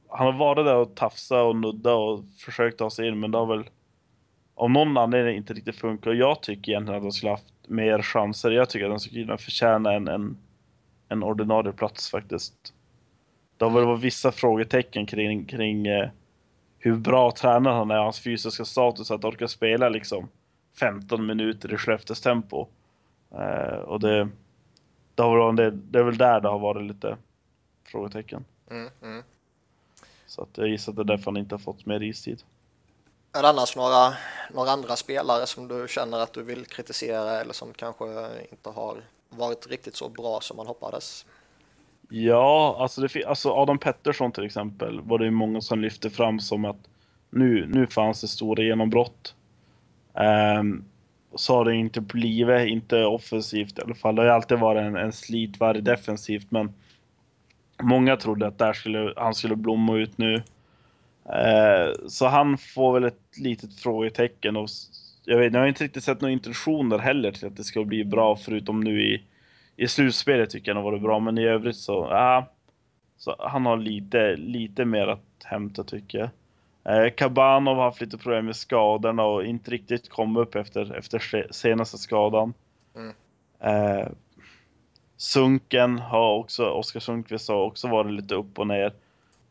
Han 0.09 0.25
har 0.25 0.33
varit 0.33 0.65
där 0.65 0.75
och 0.75 0.95
tafsat 0.95 1.45
och 1.45 1.55
nudda 1.55 1.93
och 1.93 2.23
försökt 2.45 2.77
ta 2.77 2.89
sig 2.89 3.07
in, 3.07 3.19
men 3.19 3.31
det 3.31 3.37
har 3.37 3.45
väl 3.45 3.63
av 4.55 4.69
någon 4.69 4.97
anledning 4.97 5.35
inte 5.35 5.53
riktigt 5.53 5.75
funkat. 5.75 6.07
Och 6.07 6.15
jag 6.15 6.41
tycker 6.41 6.71
egentligen 6.71 6.97
att 6.97 7.03
de 7.03 7.11
skulle 7.11 7.31
haft 7.31 7.53
mer 7.67 8.01
chanser. 8.01 8.51
Jag 8.51 8.69
tycker 8.69 8.85
att 8.85 8.91
de 8.91 8.99
skulle 8.99 9.25
kunna 9.25 9.37
förtjäna 9.37 9.93
en, 9.93 10.07
en, 10.07 10.37
en 11.09 11.23
ordinarie 11.23 11.71
plats 11.71 12.11
faktiskt. 12.11 12.73
Det 13.57 13.65
har 13.65 13.71
väl 13.71 13.85
varit 13.85 14.01
vissa 14.01 14.31
frågetecken 14.31 15.05
kring, 15.05 15.45
kring 15.45 15.87
eh, 15.87 16.09
hur 16.79 16.95
bra 16.95 17.31
tränare 17.31 17.73
han 17.73 17.91
är, 17.91 17.95
hans 17.95 18.19
fysiska 18.19 18.65
status, 18.65 19.11
att 19.11 19.25
orka 19.25 19.47
spela 19.47 19.89
liksom 19.89 20.29
15 20.79 21.25
minuter 21.25 21.73
i 21.73 21.77
Skellefteås 21.77 22.21
tempo. 22.21 22.67
Eh, 23.31 23.79
och 23.79 23.99
det, 23.99 24.29
det, 25.15 25.23
har 25.23 25.37
varit, 25.37 25.57
det, 25.57 25.71
det 25.71 25.99
är 25.99 26.03
väl 26.03 26.17
där 26.17 26.41
det 26.41 26.49
har 26.49 26.59
varit 26.59 26.87
lite 26.87 27.17
frågetecken. 27.83 28.45
Mm, 28.71 28.89
mm. 29.01 29.23
Så 30.25 30.41
att 30.41 30.57
jag 30.57 30.67
gissar 30.67 30.91
att 30.91 30.95
det 30.95 31.01
är 31.01 31.03
därför 31.03 31.25
han 31.25 31.37
inte 31.37 31.55
har 31.55 31.59
fått 31.59 31.85
mer 31.85 32.03
istid. 32.03 32.43
Är 33.33 33.41
det 33.41 33.49
annars 33.49 33.75
några, 33.75 34.13
några 34.53 34.71
andra 34.71 34.95
spelare 34.95 35.47
som 35.47 35.67
du 35.67 35.87
känner 35.87 36.19
att 36.19 36.33
du 36.33 36.43
vill 36.43 36.65
kritisera 36.65 37.41
eller 37.41 37.53
som 37.53 37.73
kanske 37.73 38.05
inte 38.51 38.69
har 38.69 38.97
varit 39.29 39.67
riktigt 39.67 39.95
så 39.95 40.09
bra 40.09 40.41
som 40.41 40.57
man 40.57 40.67
hoppades? 40.67 41.25
Ja, 42.09 42.77
alltså, 42.79 43.01
det, 43.01 43.25
alltså 43.25 43.51
Adam 43.51 43.77
Pettersson 43.77 44.31
till 44.31 44.45
exempel 44.45 45.01
var 45.01 45.19
det 45.19 45.25
ju 45.25 45.31
många 45.31 45.61
som 45.61 45.79
lyfte 45.79 46.09
fram 46.09 46.39
som 46.39 46.65
att 46.65 46.89
nu, 47.29 47.67
nu 47.67 47.87
fanns 47.87 48.21
det 48.21 48.27
stora 48.27 48.63
genombrott. 48.63 49.35
Um, 50.59 50.83
så 51.35 51.55
har 51.55 51.65
det 51.65 51.75
inte 51.75 52.01
blivit, 52.01 52.67
inte 52.67 53.05
offensivt 53.05 53.79
i 53.79 53.81
alla 53.81 53.95
fall. 53.95 54.15
Det 54.15 54.21
har 54.21 54.27
ju 54.27 54.33
alltid 54.33 54.59
varit 54.59 54.81
en, 54.81 54.95
en 54.95 55.11
slitvarg 55.11 55.81
defensivt, 55.81 56.51
men 56.51 56.73
många 57.83 58.17
trodde 58.17 58.47
att 58.47 58.57
där 58.57 58.73
skulle, 58.73 59.13
han 59.17 59.35
skulle 59.35 59.55
blomma 59.55 59.97
ut 59.97 60.17
nu. 60.17 60.35
Uh, 60.35 62.07
så 62.07 62.27
han 62.27 62.57
får 62.57 62.93
väl 62.93 63.03
ett 63.03 63.37
litet 63.37 63.79
frågetecken. 63.79 64.55
Och 64.55 64.69
jag, 65.25 65.37
vet, 65.37 65.53
jag 65.53 65.59
har 65.59 65.67
inte 65.67 65.83
riktigt 65.83 66.03
sett 66.03 66.21
några 66.21 66.33
intentioner 66.33 66.97
heller 66.97 67.31
till 67.31 67.47
att 67.47 67.57
det 67.57 67.63
ska 67.63 67.83
bli 67.83 68.05
bra, 68.05 68.35
förutom 68.35 68.79
nu 68.79 69.01
i 69.01 69.23
i 69.79 69.87
slutspelet 69.87 70.49
tycker 70.49 70.71
jag 70.71 70.75
han 70.75 70.83
har 70.83 70.91
varit 70.91 71.03
bra, 71.03 71.19
men 71.19 71.37
i 71.37 71.47
övrigt 71.47 71.75
så, 71.75 72.07
ja. 72.11 72.45
Så 73.17 73.35
han 73.39 73.65
har 73.65 73.77
lite, 73.77 74.35
lite 74.35 74.85
mer 74.85 75.07
att 75.07 75.43
hämta 75.43 75.83
tycker 75.83 76.17
jag. 76.83 77.05
Eh, 77.05 77.13
Kabanov 77.13 77.75
har 77.77 77.83
haft 77.83 78.01
lite 78.01 78.17
problem 78.17 78.45
med 78.45 78.55
skadorna 78.55 79.23
och 79.23 79.45
inte 79.45 79.71
riktigt 79.71 80.09
kommit 80.09 80.41
upp 80.41 80.55
efter, 80.55 80.95
efter 80.95 81.47
senaste 81.51 81.97
skadan. 81.97 82.53
Mm. 82.95 83.13
Eh, 83.59 84.07
Sunken 85.17 85.99
har 85.99 86.35
också, 86.35 86.69
Oskar 86.69 86.99
Sundqvist 86.99 87.49
har 87.49 87.65
också 87.65 87.87
varit 87.87 88.13
lite 88.13 88.35
upp 88.35 88.59
och 88.59 88.67
ner. 88.67 88.93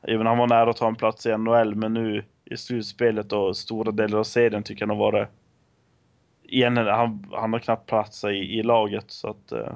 Även 0.02 0.26
han 0.26 0.38
var 0.38 0.46
nära 0.46 0.70
att 0.70 0.76
ta 0.76 0.88
en 0.88 0.96
plats 0.96 1.26
i 1.26 1.36
NHL, 1.36 1.74
men 1.74 1.94
nu 1.94 2.24
i 2.44 2.56
slutspelet 2.56 3.32
och 3.32 3.56
stora 3.56 3.92
delar 3.92 4.18
av 4.18 4.24
serien 4.24 4.62
tycker 4.62 4.82
jag 4.82 4.88
han 4.88 4.98
har 4.98 5.12
varit... 5.12 5.28
Igen, 6.42 6.76
han, 6.76 7.26
han 7.32 7.52
har 7.52 7.60
knappt 7.60 7.86
plats 7.86 8.24
i, 8.24 8.28
i 8.28 8.62
laget, 8.62 9.10
så 9.10 9.28
att... 9.28 9.52
Eh, 9.52 9.72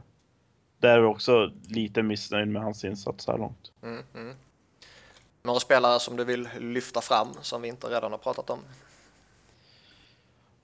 där 0.82 0.98
är 0.98 1.04
också 1.04 1.50
lite 1.68 2.02
missnöjd 2.02 2.48
med 2.48 2.62
hans 2.62 2.84
insats 2.84 3.24
så 3.24 3.30
här 3.30 3.38
långt. 3.38 3.72
Mm, 3.82 4.02
mm. 4.14 4.34
Några 5.42 5.60
spelare 5.60 6.00
som 6.00 6.16
du 6.16 6.24
vill 6.24 6.48
lyfta 6.58 7.00
fram 7.00 7.28
som 7.40 7.62
vi 7.62 7.68
inte 7.68 7.86
redan 7.86 8.10
har 8.10 8.18
pratat 8.18 8.50
om? 8.50 8.58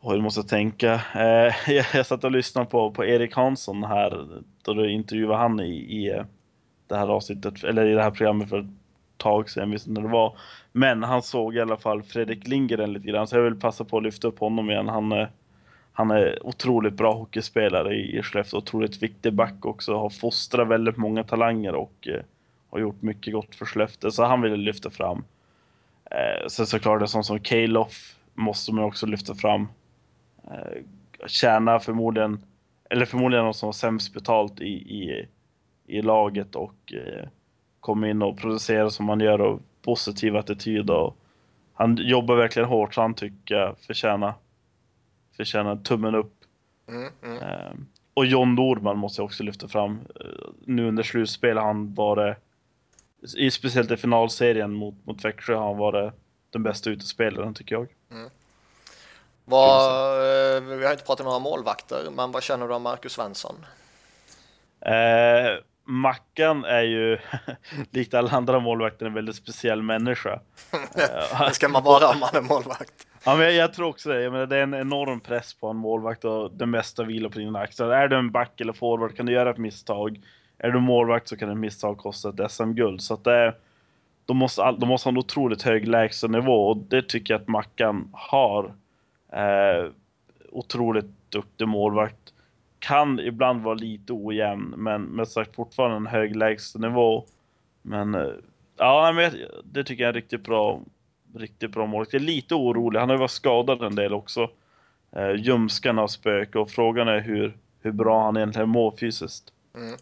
Oj, 0.01 0.17
du 0.17 0.23
måste 0.23 0.43
tänka. 0.43 0.95
Eh, 1.15 1.71
jag, 1.75 1.87
jag 1.95 2.07
satt 2.07 2.25
och 2.25 2.31
lyssnade 2.31 2.67
på, 2.67 2.91
på 2.91 3.05
Erik 3.05 3.37
Hansson 3.37 3.85
här, 3.85 4.27
då 4.63 4.75
du 4.75 4.93
intervjuade 4.93 5.37
han 5.37 5.61
i, 5.61 5.73
i 5.73 6.11
eh, 6.11 6.25
det 6.87 6.97
här 6.97 7.09
avsnittet, 7.09 7.65
eller 7.65 7.87
i 7.87 7.95
det 7.95 8.03
här 8.03 8.11
programmet 8.11 8.49
för 8.49 8.59
ett 8.59 8.67
tag 9.17 9.51
sedan, 9.51 9.63
jag 9.63 9.71
visste 9.73 9.91
när 9.91 10.01
det 10.01 10.09
var. 10.09 10.39
Men 10.73 11.03
han 11.03 11.23
såg 11.23 11.57
i 11.57 11.61
alla 11.61 11.77
fall 11.77 12.03
Fredrik 12.03 12.47
Lindgren 12.47 12.93
lite 12.93 13.07
grann, 13.07 13.27
så 13.27 13.37
jag 13.37 13.43
vill 13.43 13.61
passa 13.61 13.85
på 13.85 13.97
att 13.97 14.03
lyfta 14.03 14.29
upp 14.29 14.39
honom 14.39 14.71
igen. 14.71 14.89
Han, 14.89 15.13
eh, 15.13 15.29
han 15.99 16.11
är 16.11 16.47
otroligt 16.47 16.95
bra 16.95 17.15
hockeyspelare 17.15 17.95
i 17.95 18.23
Skellefteå, 18.23 18.59
otroligt 18.59 19.03
viktig 19.03 19.33
back 19.33 19.67
också, 19.67 19.95
har 19.95 20.11
fostrat 20.11 20.69
väldigt 20.69 20.97
många 20.97 21.25
talanger 21.25 21.75
och 21.75 22.09
eh, 22.09 22.23
har 22.71 22.79
gjort 22.79 23.03
mycket 23.03 23.33
gott 23.33 23.55
för 23.55 23.67
Skellefteå, 23.67 24.11
så 24.11 24.25
han 24.25 24.41
vill 24.41 24.51
jag 24.51 24.59
lyfta 24.59 24.91
fram. 24.91 25.25
Eh, 26.11 26.47
sen 26.49 26.67
såklart 26.67 27.01
det 27.01 27.09
sånt 27.09 27.27
som 27.27 27.41
Kalof 27.41 28.17
måste 28.35 28.73
man 28.73 28.85
också 28.85 29.07
lyfta 29.07 29.35
fram. 29.35 29.69
Eh, 30.45 30.83
tjänar 31.27 31.79
förmodligen, 31.79 32.45
eller 32.91 33.07
förmodligen 33.07 33.45
någon 33.45 33.55
som 33.55 33.67
har 33.67 33.73
sämst 33.73 34.15
betalt 34.15 34.61
i, 34.61 34.73
i, 34.73 35.29
i 35.87 36.03
laget 36.03 36.55
och 36.55 36.93
eh, 36.93 37.29
kommer 37.81 38.09
in 38.09 38.23
och 38.23 38.39
producerar 38.39 38.89
som 38.89 39.09
han 39.09 39.21
gör 39.21 39.41
och 39.41 39.61
positiv 39.83 40.37
attityd 40.37 40.91
och 40.91 41.17
han 41.75 41.97
jobbar 41.97 42.37
verkligen 42.37 42.69
hårt 42.69 42.95
så 42.95 43.01
han 43.01 43.15
tycker 43.15 43.55
jag 43.55 43.79
förtjänar 43.79 44.35
förtjänar 45.39 45.77
tummen 45.77 46.15
upp. 46.15 46.35
Mm, 46.89 47.13
mm. 47.23 47.39
Eh, 47.39 47.73
och 48.15 48.27
John 48.27 48.55
Norman 48.55 48.99
måste 48.99 49.21
jag 49.21 49.27
också 49.27 49.43
lyfta 49.43 49.69
fram. 49.69 50.01
Eh, 50.21 50.51
nu 50.65 50.89
under 50.89 51.03
slutspel 51.03 51.59
han 51.59 51.95
varit, 51.95 52.37
i, 53.37 53.51
speciellt 53.51 53.91
i 53.91 53.97
finalserien 53.97 54.73
mot, 54.73 54.95
mot 55.07 55.25
Växjö, 55.25 55.57
han 55.57 55.77
varit 55.77 56.13
den 56.51 56.63
bästa 56.63 56.91
utespelaren 56.91 57.55
tycker 57.55 57.75
jag. 57.75 57.89
Mm. 58.11 58.31
Vad, 59.45 60.17
eh, 60.57 60.63
vi 60.63 60.85
har 60.85 60.93
inte 60.93 61.05
pratat 61.05 61.21
om 61.21 61.27
några 61.27 61.39
målvakter, 61.39 62.09
men 62.11 62.33
vad 62.33 62.43
känner 62.43 62.69
du 62.69 62.75
om 62.75 62.83
Marcus 62.83 63.13
Svensson? 63.13 63.67
Eh, 64.81 65.63
Mackan 65.85 66.65
är 66.65 66.83
ju, 66.83 67.19
likt 67.91 68.15
alla 68.15 68.31
andra 68.31 68.61
målvakter, 68.61 69.07
en 69.07 69.15
väldigt 69.15 69.37
speciell 69.37 69.83
människa. 69.83 70.41
det 71.49 71.55
ska 71.55 71.69
man 71.69 71.85
vara 71.85 72.09
om 72.09 72.19
man 72.19 72.37
är 72.37 72.41
målvakt. 72.41 73.08
Ja, 73.25 73.37
men 73.37 73.45
jag, 73.45 73.55
jag, 73.55 73.73
tror 73.73 73.89
också 73.89 74.09
det. 74.09 74.23
Jag 74.23 74.33
menar, 74.33 74.47
det 74.47 74.57
är 74.57 74.63
en 74.63 74.75
enorm 74.75 75.21
press 75.21 75.55
på 75.55 75.69
en 75.69 75.77
målvakt 75.77 76.25
och 76.25 76.51
det 76.51 76.67
mesta 76.67 77.05
vilar 77.05 77.31
på 77.31 77.39
dina 77.39 77.59
axlar. 77.59 77.91
Är 77.91 78.09
du 78.09 78.17
en 78.17 78.31
back 78.31 78.61
eller 78.61 78.73
forward 78.73 79.17
kan 79.17 79.27
du 79.27 79.33
göra 79.33 79.51
ett 79.51 79.59
misstag. 79.59 80.21
Är 80.59 80.71
du 80.71 80.81
målvakt 80.81 81.29
så 81.29 81.37
kan 81.37 81.51
ett 81.51 81.57
misstag 81.57 81.99
kosta 81.99 82.29
ett 82.29 82.51
SM-guld. 82.51 83.01
Så 83.01 83.15
att 83.15 83.25
det 83.25 83.55
de, 84.27 84.37
måste, 84.37 84.73
de 84.73 84.89
måste 84.89 85.09
ha 85.09 85.13
en 85.13 85.19
otroligt 85.19 85.63
hög 85.63 85.89
lägstanivå 85.89 86.69
och 86.69 86.77
det 86.77 87.09
tycker 87.09 87.35
jag 87.35 87.41
att 87.41 87.49
Mackan 87.49 88.09
har. 88.13 88.75
Eh, 89.33 89.91
otroligt 90.51 91.07
duktig 91.29 91.69
målvakt. 91.69 92.33
Kan 92.79 93.21
ibland 93.21 93.63
vara 93.63 93.75
lite 93.75 94.13
ojämn, 94.13 94.75
men 94.77 95.03
med 95.03 95.29
sagt 95.29 95.55
fortfarande 95.55 95.97
en 95.97 96.07
hög 96.07 96.37
lägstanivå. 96.37 97.25
Men 97.83 98.15
eh, 98.15 98.31
ja, 98.77 99.13
men 99.13 99.33
det 99.65 99.85
tycker 99.85 100.03
jag 100.03 100.09
är 100.09 100.15
riktigt 100.15 100.45
bra 100.45 100.81
riktigt 101.35 101.71
bra 101.71 101.87
målvakt. 101.87 102.13
Jag 102.13 102.23
är 102.23 102.27
lite 102.27 102.55
orolig. 102.55 103.01
Han 103.01 103.09
har 103.09 103.17
ju 103.17 103.21
varit 103.21 103.31
skadad 103.31 103.83
en 103.83 103.95
del 103.95 104.15
också. 104.15 104.51
Eh, 105.17 105.33
ljumskarna 105.35 106.01
har 106.01 106.09
spök 106.09 106.55
och 106.55 106.71
frågan 106.71 107.09
är 107.09 107.21
hur, 107.21 107.59
hur 107.81 107.93
bra 107.93 108.25
han 108.25 108.37
egentligen 108.37 108.69
mår 108.69 108.97
fysiskt. 108.97 109.53
Mm. 109.77 109.97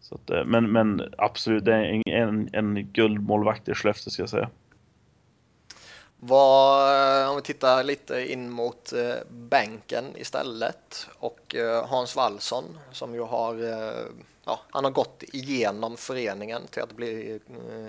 Så 0.00 0.14
att, 0.14 0.30
eh, 0.30 0.44
men, 0.44 0.72
men 0.72 1.14
absolut, 1.18 1.64
det 1.64 1.74
är 1.74 1.82
en, 1.82 2.02
en, 2.06 2.50
en 2.52 2.92
guldmålvakt 2.92 3.68
i 3.68 3.74
Skellefteå 3.74 4.10
ska 4.10 4.22
jag 4.22 4.30
säga. 4.30 4.50
Vad, 6.16 7.22
eh, 7.22 7.30
om 7.30 7.36
vi 7.36 7.42
tittar 7.42 7.84
lite 7.84 8.32
in 8.32 8.50
mot 8.50 8.92
eh, 8.92 9.14
bänken 9.30 10.04
istället 10.16 11.08
och 11.18 11.54
Hans 11.88 12.16
Wallson 12.16 12.64
som 12.92 13.14
ju 13.14 13.20
har, 13.20 13.54
ja, 14.44 14.60
han 14.70 14.84
har 14.84 14.90
gått 14.90 15.22
igenom 15.32 15.96
föreningen 15.96 16.62
till 16.70 16.82
att 16.82 16.96
bli 16.96 17.40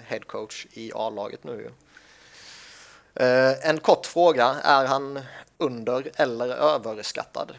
headcoach 0.07 0.67
i 0.73 0.91
A-laget 0.95 1.43
nu. 1.43 1.71
Eh, 3.15 3.69
en 3.69 3.80
kort 3.80 4.06
fråga, 4.06 4.45
är 4.63 4.88
han 4.88 5.19
under 5.58 6.12
eller 6.17 6.47
överskattad? 6.47 7.51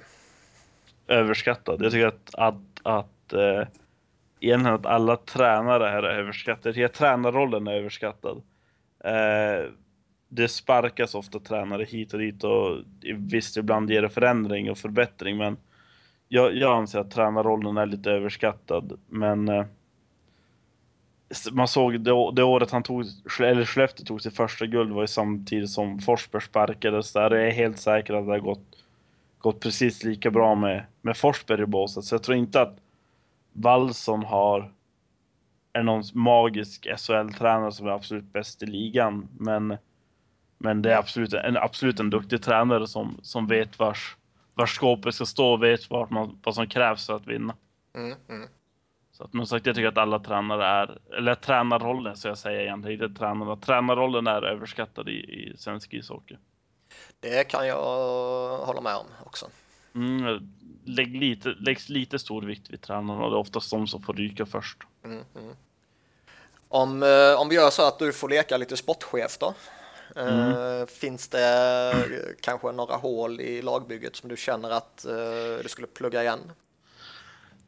Överskattad. 1.08 1.82
Jag 1.82 1.92
tycker 1.92 2.06
att, 2.06 2.34
att, 2.34 2.80
att 2.82 3.32
eh, 3.32 3.68
egentligen 4.40 4.74
att 4.74 4.86
alla 4.86 5.16
tränare 5.16 5.84
här 5.84 6.02
är 6.02 6.18
överskattade. 6.18 6.74
Hela 6.74 6.88
tränarrollen 6.88 7.66
är 7.66 7.72
överskattad. 7.72 8.42
Eh, 9.04 9.70
det 10.28 10.48
sparkas 10.48 11.14
ofta 11.14 11.38
tränare 11.40 11.84
hit 11.84 12.12
och 12.12 12.18
dit 12.18 12.44
och 12.44 12.78
visst 13.16 13.56
ibland 13.56 13.90
ger 13.90 14.02
det 14.02 14.08
förändring 14.08 14.70
och 14.70 14.78
förbättring 14.78 15.36
men 15.36 15.56
jag, 16.28 16.54
jag 16.54 16.76
anser 16.76 16.98
att 16.98 17.10
tränarrollen 17.10 17.76
är 17.76 17.86
lite 17.86 18.10
överskattad 18.10 19.00
men 19.08 19.48
eh, 19.48 19.64
man 21.52 21.68
såg 21.68 22.00
det, 22.00 22.32
det 22.32 22.42
året 22.42 22.70
han 22.70 22.82
tog, 22.82 23.00
eller 23.40 23.64
Skellefteå 23.64 24.06
tog 24.06 24.22
sitt 24.22 24.36
första 24.36 24.66
guld 24.66 24.92
var 24.92 25.02
ju 25.02 25.06
samtidigt 25.06 25.70
som 25.70 25.98
Forsberg 25.98 26.42
sparkades 26.42 27.12
där. 27.12 27.30
Jag 27.30 27.48
är 27.48 27.52
helt 27.52 27.78
säker 27.78 28.14
att 28.14 28.26
det 28.26 28.32
har 28.32 28.38
gått, 28.38 28.84
gått 29.38 29.60
precis 29.60 30.04
lika 30.04 30.30
bra 30.30 30.54
med, 30.54 30.84
med 31.02 31.16
Forsberg 31.16 31.62
i 31.62 31.66
båset. 31.66 32.04
Så 32.04 32.14
jag 32.14 32.22
tror 32.22 32.36
inte 32.36 32.60
att 32.60 32.76
Wallson 33.52 34.24
har 34.24 34.72
är 35.72 35.82
någon 35.82 36.02
magisk 36.12 36.86
SHL-tränare 36.86 37.72
som 37.72 37.86
är 37.86 37.90
absolut 37.90 38.32
bäst 38.32 38.62
i 38.62 38.66
ligan. 38.66 39.28
Men, 39.38 39.76
men 40.58 40.82
det 40.82 40.92
är 40.92 40.98
absolut 40.98 41.32
en, 41.32 41.56
absolut 41.56 42.00
en 42.00 42.10
duktig 42.10 42.42
tränare 42.42 42.86
som, 42.86 43.18
som 43.22 43.46
vet 43.46 43.78
vars, 43.78 44.16
vars 44.54 44.74
skåpet 44.76 45.14
ska 45.14 45.26
stå 45.26 45.52
och 45.52 45.62
vet 45.62 45.90
vart 45.90 46.10
man, 46.10 46.38
vad 46.44 46.54
som 46.54 46.66
krävs 46.66 47.06
för 47.06 47.16
att 47.16 47.26
vinna. 47.26 47.54
Mm, 47.94 48.14
mm. 48.28 48.48
Så 49.16 49.24
att, 49.24 49.32
men 49.32 49.46
sagt, 49.46 49.66
jag 49.66 49.74
tycker 49.74 49.88
att 49.88 49.98
alla 49.98 50.18
tränare 50.18 50.66
är, 50.66 50.98
eller 51.18 51.34
tränarrollen 51.34 52.16
så 52.16 52.28
jag 52.28 52.38
säger 52.38 52.60
egentligen, 52.60 53.02
inte 53.02 53.18
tränarna. 53.18 53.56
Tränarrollen 53.56 54.26
är 54.26 54.42
överskattad 54.42 55.08
i, 55.08 55.12
i 55.12 55.54
svensk 55.58 55.94
ishockey. 55.94 56.36
Det 57.20 57.44
kan 57.44 57.66
jag 57.66 58.58
hålla 58.58 58.80
med 58.80 58.96
om 58.96 59.06
också. 59.24 59.46
Mm, 59.94 60.52
lägg 60.84 61.16
lite, 61.16 61.48
läggs 61.48 61.88
lite 61.88 62.18
stor 62.18 62.42
vikt 62.42 62.70
vid 62.70 62.80
tränarna 62.82 63.24
och 63.24 63.30
det 63.30 63.36
är 63.36 63.38
oftast 63.38 63.70
de 63.70 63.86
som 63.86 64.02
får 64.02 64.14
ryka 64.14 64.46
först. 64.46 64.78
Mm, 65.04 65.24
mm. 65.36 65.56
Om, 66.68 67.02
eh, 67.02 67.40
om 67.40 67.48
vi 67.48 67.54
gör 67.54 67.70
så 67.70 67.88
att 67.88 67.98
du 67.98 68.12
får 68.12 68.28
leka 68.28 68.56
lite 68.56 68.76
sportchef 68.76 69.38
då. 69.38 69.54
Eh, 70.16 70.26
Mm. 70.26 70.86
Finns 70.86 71.28
det 71.28 71.94
kanske 72.40 72.72
några 72.72 72.96
hål 72.96 73.40
i 73.40 73.62
lagbygget 73.62 74.16
som 74.16 74.28
du 74.28 74.36
känner 74.36 74.70
att 74.70 75.04
eh, 75.04 75.62
du 75.62 75.68
skulle 75.68 75.86
plugga 75.86 76.22
igen? 76.22 76.52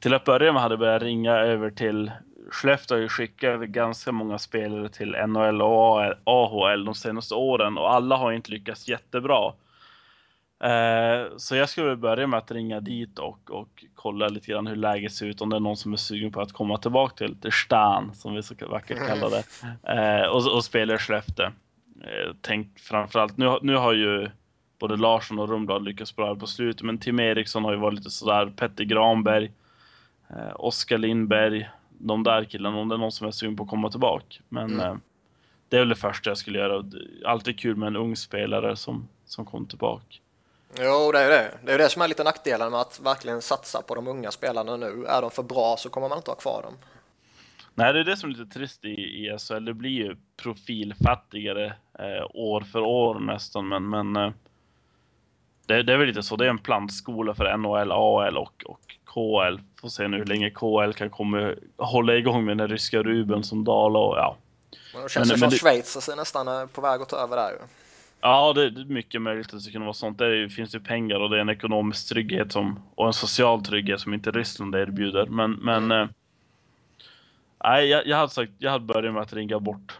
Till 0.00 0.14
att 0.14 0.24
börja 0.24 0.52
med 0.52 0.62
hade 0.62 0.72
jag 0.72 0.80
börjat 0.80 1.02
ringa 1.02 1.32
över 1.32 1.70
till 1.70 2.10
Skellefteå 2.50 2.96
har 2.96 3.02
ju 3.02 3.08
skickat 3.08 3.48
över 3.48 3.66
ganska 3.66 4.12
många 4.12 4.38
spelare 4.38 4.88
till 4.88 5.16
NHL 5.26 5.62
och 5.62 6.14
AHL 6.24 6.84
de 6.84 6.94
senaste 6.94 7.34
åren 7.34 7.78
och 7.78 7.94
alla 7.94 8.16
har 8.16 8.32
inte 8.32 8.50
lyckats 8.50 8.88
jättebra. 8.88 9.52
Eh, 10.64 11.36
så 11.36 11.56
jag 11.56 11.68
skulle 11.68 11.96
börja 11.96 12.26
med 12.26 12.38
att 12.38 12.50
ringa 12.50 12.80
dit 12.80 13.18
och, 13.18 13.50
och 13.50 13.84
kolla 13.94 14.28
lite 14.28 14.46
grann 14.46 14.66
hur 14.66 14.76
läget 14.76 15.12
ser 15.12 15.26
ut, 15.26 15.40
om 15.40 15.50
det 15.50 15.56
är 15.56 15.60
någon 15.60 15.76
som 15.76 15.92
är 15.92 15.96
sugen 15.96 16.32
på 16.32 16.40
att 16.40 16.52
komma 16.52 16.78
tillbaka 16.78 17.14
till, 17.14 17.40
till 17.40 17.52
stan, 17.52 18.14
som 18.14 18.34
vi 18.34 18.42
så 18.42 18.54
vackert 18.70 19.06
kallar 19.08 19.30
det, 19.30 19.44
eh, 19.92 20.28
och, 20.28 20.54
och 20.54 20.64
spela 20.64 20.94
i 20.94 20.98
Skellefteå. 20.98 21.46
Eh, 22.00 22.34
tänk 22.40 22.78
framförallt, 22.78 23.36
nu, 23.36 23.58
nu 23.62 23.76
har 23.76 23.92
ju 23.92 24.30
både 24.78 24.96
Larsson 24.96 25.38
och 25.38 25.48
Rumblad 25.48 25.84
lyckats 25.84 26.16
bra 26.16 26.36
på 26.36 26.46
slutet, 26.46 26.82
men 26.82 26.98
Tim 26.98 27.20
Eriksson 27.20 27.64
har 27.64 27.72
ju 27.72 27.78
varit 27.78 27.94
lite 27.94 28.10
sådär, 28.10 28.52
Petter 28.56 28.84
Granberg, 28.84 29.50
eh, 30.30 30.52
Oskar 30.54 30.98
Lindberg, 30.98 31.68
de 31.98 32.22
där 32.22 32.44
killarna, 32.44 32.76
om 32.78 32.88
det 32.88 32.94
är 32.94 32.98
någon 32.98 33.12
som 33.12 33.26
är 33.26 33.30
sugen 33.30 33.56
på 33.56 33.62
att 33.62 33.70
komma 33.70 33.90
tillbaka. 33.90 34.36
Men 34.48 34.64
Mm. 34.70 34.80
eh, 34.86 34.96
det 35.68 35.76
är 35.76 35.80
väl 35.80 35.88
det 35.88 35.96
första 35.96 36.30
jag 36.30 36.38
skulle 36.38 36.58
göra. 36.58 36.84
Alltid 37.26 37.58
kul 37.60 37.76
med 37.76 37.86
en 37.86 37.96
ung 37.96 38.16
spelare 38.16 38.76
som, 38.76 39.08
som 39.24 39.44
kom 39.44 39.66
tillbaka. 39.66 40.16
Jo, 40.78 41.12
det 41.12 41.18
är 41.18 41.24
ju 41.24 41.30
det. 41.30 41.58
Det 41.64 41.72
är 41.72 41.78
det 41.78 41.88
som 41.88 42.02
är 42.02 42.08
lite 42.08 42.24
nackdelen 42.24 42.70
med 42.70 42.80
att 42.80 43.00
verkligen 43.00 43.42
satsa 43.42 43.82
på 43.82 43.94
de 43.94 44.08
unga 44.08 44.30
spelarna 44.30 44.76
nu. 44.76 45.04
Är 45.08 45.22
de 45.22 45.30
för 45.30 45.42
bra 45.42 45.76
så 45.78 45.90
kommer 45.90 46.08
man 46.08 46.18
inte 46.18 46.30
ha 46.30 46.36
kvar 46.36 46.62
dem. 46.62 46.74
Nej, 47.74 47.92
det 47.92 48.00
är 48.00 48.04
det 48.04 48.16
som 48.16 48.30
är 48.30 48.34
lite 48.34 48.54
trist 48.58 48.84
i, 48.84 48.88
i 48.88 49.36
SHL. 49.38 49.64
Det 49.64 49.74
blir 49.74 49.90
ju 49.90 50.16
profilfattigare 50.36 51.66
eh, 51.98 52.26
år 52.34 52.60
för 52.60 52.80
år 52.80 53.18
nästan, 53.20 53.68
men, 53.68 53.88
men 53.90 54.16
eh, 54.16 54.32
det, 55.66 55.82
det 55.82 55.92
är 55.92 55.96
väl 55.96 56.06
lite 56.08 56.22
så. 56.22 56.36
Det 56.36 56.44
är 56.46 56.50
en 56.50 56.58
plantskola 56.58 57.34
för 57.34 57.56
NHL, 57.56 57.92
AL 57.92 58.36
och, 58.36 58.64
och 58.66 58.96
KL. 59.18 59.60
Får 59.80 59.88
se 59.88 60.08
nu 60.08 60.16
hur 60.16 60.24
länge 60.24 60.50
KL 60.50 60.92
kan 60.92 61.10
komma, 61.10 61.54
hålla 61.76 62.14
igång 62.16 62.44
med 62.44 62.58
den 62.58 62.68
ryska 62.68 63.02
Ruben 63.02 63.44
som 63.44 63.64
Dala 63.64 63.98
och 63.98 64.16
ja. 64.16 64.36
Men 64.94 65.02
det 65.02 65.08
känns 65.08 65.28
Men- 65.28 65.36
ju 65.36 65.40
men 65.40 65.50
som 65.50 65.50
det- 65.50 65.56
Schweiz 65.72 66.08
är 66.08 66.16
nästan 66.16 66.48
eh, 66.48 66.66
på 66.66 66.80
väg 66.80 67.00
att 67.02 67.08
ta 67.08 67.16
över 67.16 67.36
där 67.36 67.50
ju. 67.50 67.56
Ja, 68.20 68.52
det 68.52 68.62
är 68.64 68.84
mycket 68.84 69.22
möjligt 69.22 69.54
att 69.54 69.64
det 69.64 69.70
kunna 69.70 69.84
vara 69.84 69.94
sånt. 69.94 70.18
Det 70.18 70.48
finns 70.48 70.74
ju 70.74 70.80
pengar 70.80 71.16
och 71.20 71.30
det 71.30 71.36
är 71.36 71.40
en 71.40 71.48
ekonomisk 71.48 72.08
trygghet 72.08 72.52
som, 72.52 72.80
och 72.94 73.06
en 73.06 73.12
social 73.12 73.64
trygghet 73.64 74.00
som 74.00 74.14
inte 74.14 74.30
Ryssland 74.30 74.74
erbjuder. 74.74 75.26
Men, 75.26 75.50
men 75.52 75.90
eh, 75.92 76.08
nej, 77.64 77.88
jag, 77.88 78.06
jag 78.06 78.16
hade 78.16 78.32
sagt, 78.32 78.52
jag 78.58 78.70
hade 78.70 78.84
börjat 78.84 79.14
med 79.14 79.22
att 79.22 79.32
ringa 79.32 79.60
bort 79.60 79.98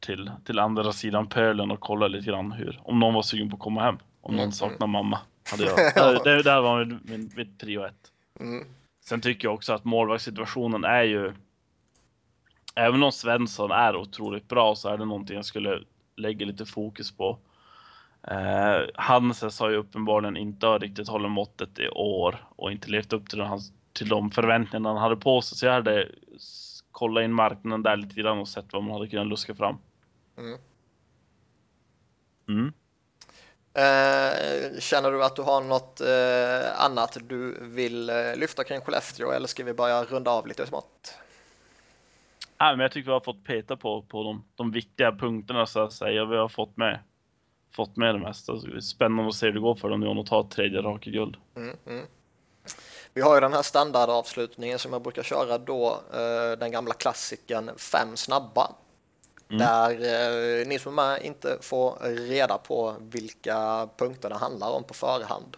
till, 0.00 0.30
till 0.44 0.58
andra 0.58 0.92
sidan 0.92 1.26
pölen 1.26 1.70
och 1.70 1.80
kolla 1.80 2.08
lite 2.08 2.26
grann 2.30 2.52
hur, 2.52 2.80
om 2.84 3.00
någon 3.00 3.14
var 3.14 3.22
sugen 3.22 3.50
på 3.50 3.56
att 3.56 3.62
komma 3.62 3.82
hem. 3.82 3.98
Om 4.20 4.32
någon 4.34 4.42
Mm, 4.42 4.52
saknar 4.52 4.86
mamma. 4.86 5.18
Hade 5.50 5.64
jag. 5.64 5.76
det, 6.24 6.30
det, 6.36 6.42
det 6.42 6.50
här 6.50 6.60
var 6.60 6.84
min, 6.84 7.00
min, 7.04 7.30
mitt 7.36 7.58
prio 7.60 7.84
ett. 7.86 8.12
Mm. 8.40 8.64
Sen 9.04 9.20
tycker 9.20 9.48
jag 9.48 9.54
också 9.54 9.72
att 9.72 9.84
målvaktssituationen 9.84 10.84
är 10.84 11.02
ju... 11.02 11.32
Även 12.74 13.02
om 13.02 13.12
Svensson 13.12 13.70
är 13.70 13.96
otroligt 13.96 14.48
bra 14.48 14.74
så 14.74 14.88
är 14.88 14.98
det 14.98 15.04
någonting 15.04 15.36
jag 15.36 15.44
skulle 15.44 15.84
lägga 16.16 16.46
lite 16.46 16.66
fokus 16.66 17.16
på. 17.16 17.38
Eh, 18.22 18.80
Hanses 18.94 19.60
har 19.60 19.70
ju 19.70 19.76
uppenbarligen 19.76 20.36
inte 20.36 20.66
riktigt 20.66 21.08
hållit 21.08 21.30
måttet 21.30 21.78
i 21.78 21.88
år 21.88 22.44
och 22.56 22.72
inte 22.72 22.90
levt 22.90 23.12
upp 23.12 23.28
till, 23.28 23.40
hans, 23.40 23.72
till 23.92 24.08
de 24.08 24.30
förväntningarna 24.30 24.88
han 24.88 24.98
hade 24.98 25.16
på 25.16 25.42
sig. 25.42 25.58
Så 25.58 25.66
jag 25.66 25.72
hade 25.72 26.08
kollat 26.90 27.24
in 27.24 27.32
marknaden 27.32 27.82
där 27.82 27.96
lite 27.96 28.20
grann 28.20 28.38
och 28.38 28.48
sett 28.48 28.72
vad 28.72 28.82
man 28.82 28.92
hade 28.92 29.08
kunnat 29.08 29.26
luska 29.26 29.54
fram. 29.54 29.76
Mm. 30.38 30.58
Mm. 32.48 32.72
Eh, 33.78 34.78
känner 34.78 35.10
du 35.10 35.24
att 35.24 35.36
du 35.36 35.42
har 35.42 35.60
något 35.60 36.00
eh, 36.00 36.84
annat 36.84 37.16
du 37.28 37.58
vill 37.60 38.10
eh, 38.10 38.36
lyfta 38.36 38.64
kring 38.64 38.80
Skellefteå 38.80 39.30
eller 39.30 39.46
ska 39.48 39.64
vi 39.64 39.72
börja 39.72 40.04
runda 40.04 40.30
av 40.30 40.46
lite 40.46 40.66
smått? 40.66 41.14
Nej, 42.60 42.76
men 42.76 42.80
jag 42.80 42.92
tycker 42.92 43.06
vi 43.06 43.12
har 43.12 43.20
fått 43.20 43.44
peta 43.44 43.76
på, 43.76 44.02
på 44.02 44.22
de, 44.22 44.44
de 44.56 44.70
viktiga 44.70 45.12
punkterna 45.12 45.66
så 45.66 45.80
att 45.80 45.92
säga. 45.92 46.24
Vi 46.24 46.36
har 46.36 46.48
fått 46.48 46.76
med, 46.76 46.98
fått 47.74 47.96
med 47.96 48.14
det 48.14 48.18
mesta. 48.18 48.60
Så 48.60 48.66
det 48.66 48.76
är 48.76 48.80
spännande 48.80 49.28
att 49.28 49.34
se 49.34 49.46
hur 49.46 49.52
det 49.52 49.60
går 49.60 49.74
för 49.74 49.88
dem 49.88 50.00
nu 50.00 50.06
om 50.06 50.16
de 50.16 50.24
tar 50.24 50.42
tredje 50.42 50.82
raka 50.82 51.10
guld. 51.10 51.36
Mm, 51.56 51.76
mm. 51.86 52.06
Vi 53.14 53.20
har 53.20 53.34
ju 53.34 53.40
den 53.40 53.52
här 53.52 53.62
standardavslutningen 53.62 54.78
som 54.78 54.92
jag 54.92 55.02
brukar 55.02 55.22
köra 55.22 55.58
då, 55.58 56.00
den 56.58 56.70
gamla 56.70 56.94
klassiken 56.94 57.70
fem 57.76 58.16
snabba. 58.16 58.74
Mm. 59.50 59.58
Där 59.58 59.90
eh, 60.60 60.66
ni 60.66 60.78
som 60.78 60.98
är 60.98 61.02
med 61.02 61.22
inte 61.22 61.58
får 61.60 61.98
reda 62.28 62.58
på 62.58 62.96
vilka 63.00 63.88
punkter 63.96 64.28
det 64.28 64.34
handlar 64.34 64.70
om 64.70 64.84
på 64.84 64.94
förhand. 64.94 65.56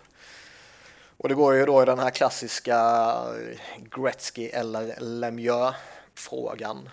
Och 1.17 1.29
det 1.29 1.35
går 1.35 1.55
ju 1.55 1.67
då 1.67 1.83
i 1.83 1.87
den 1.87 1.99
här 1.99 2.11
klassiska 2.11 2.77
eh, 2.77 3.83
Gretzky 3.97 4.49
eller 4.49 5.01
Lemieux 5.01 5.77
frågan. 6.15 6.89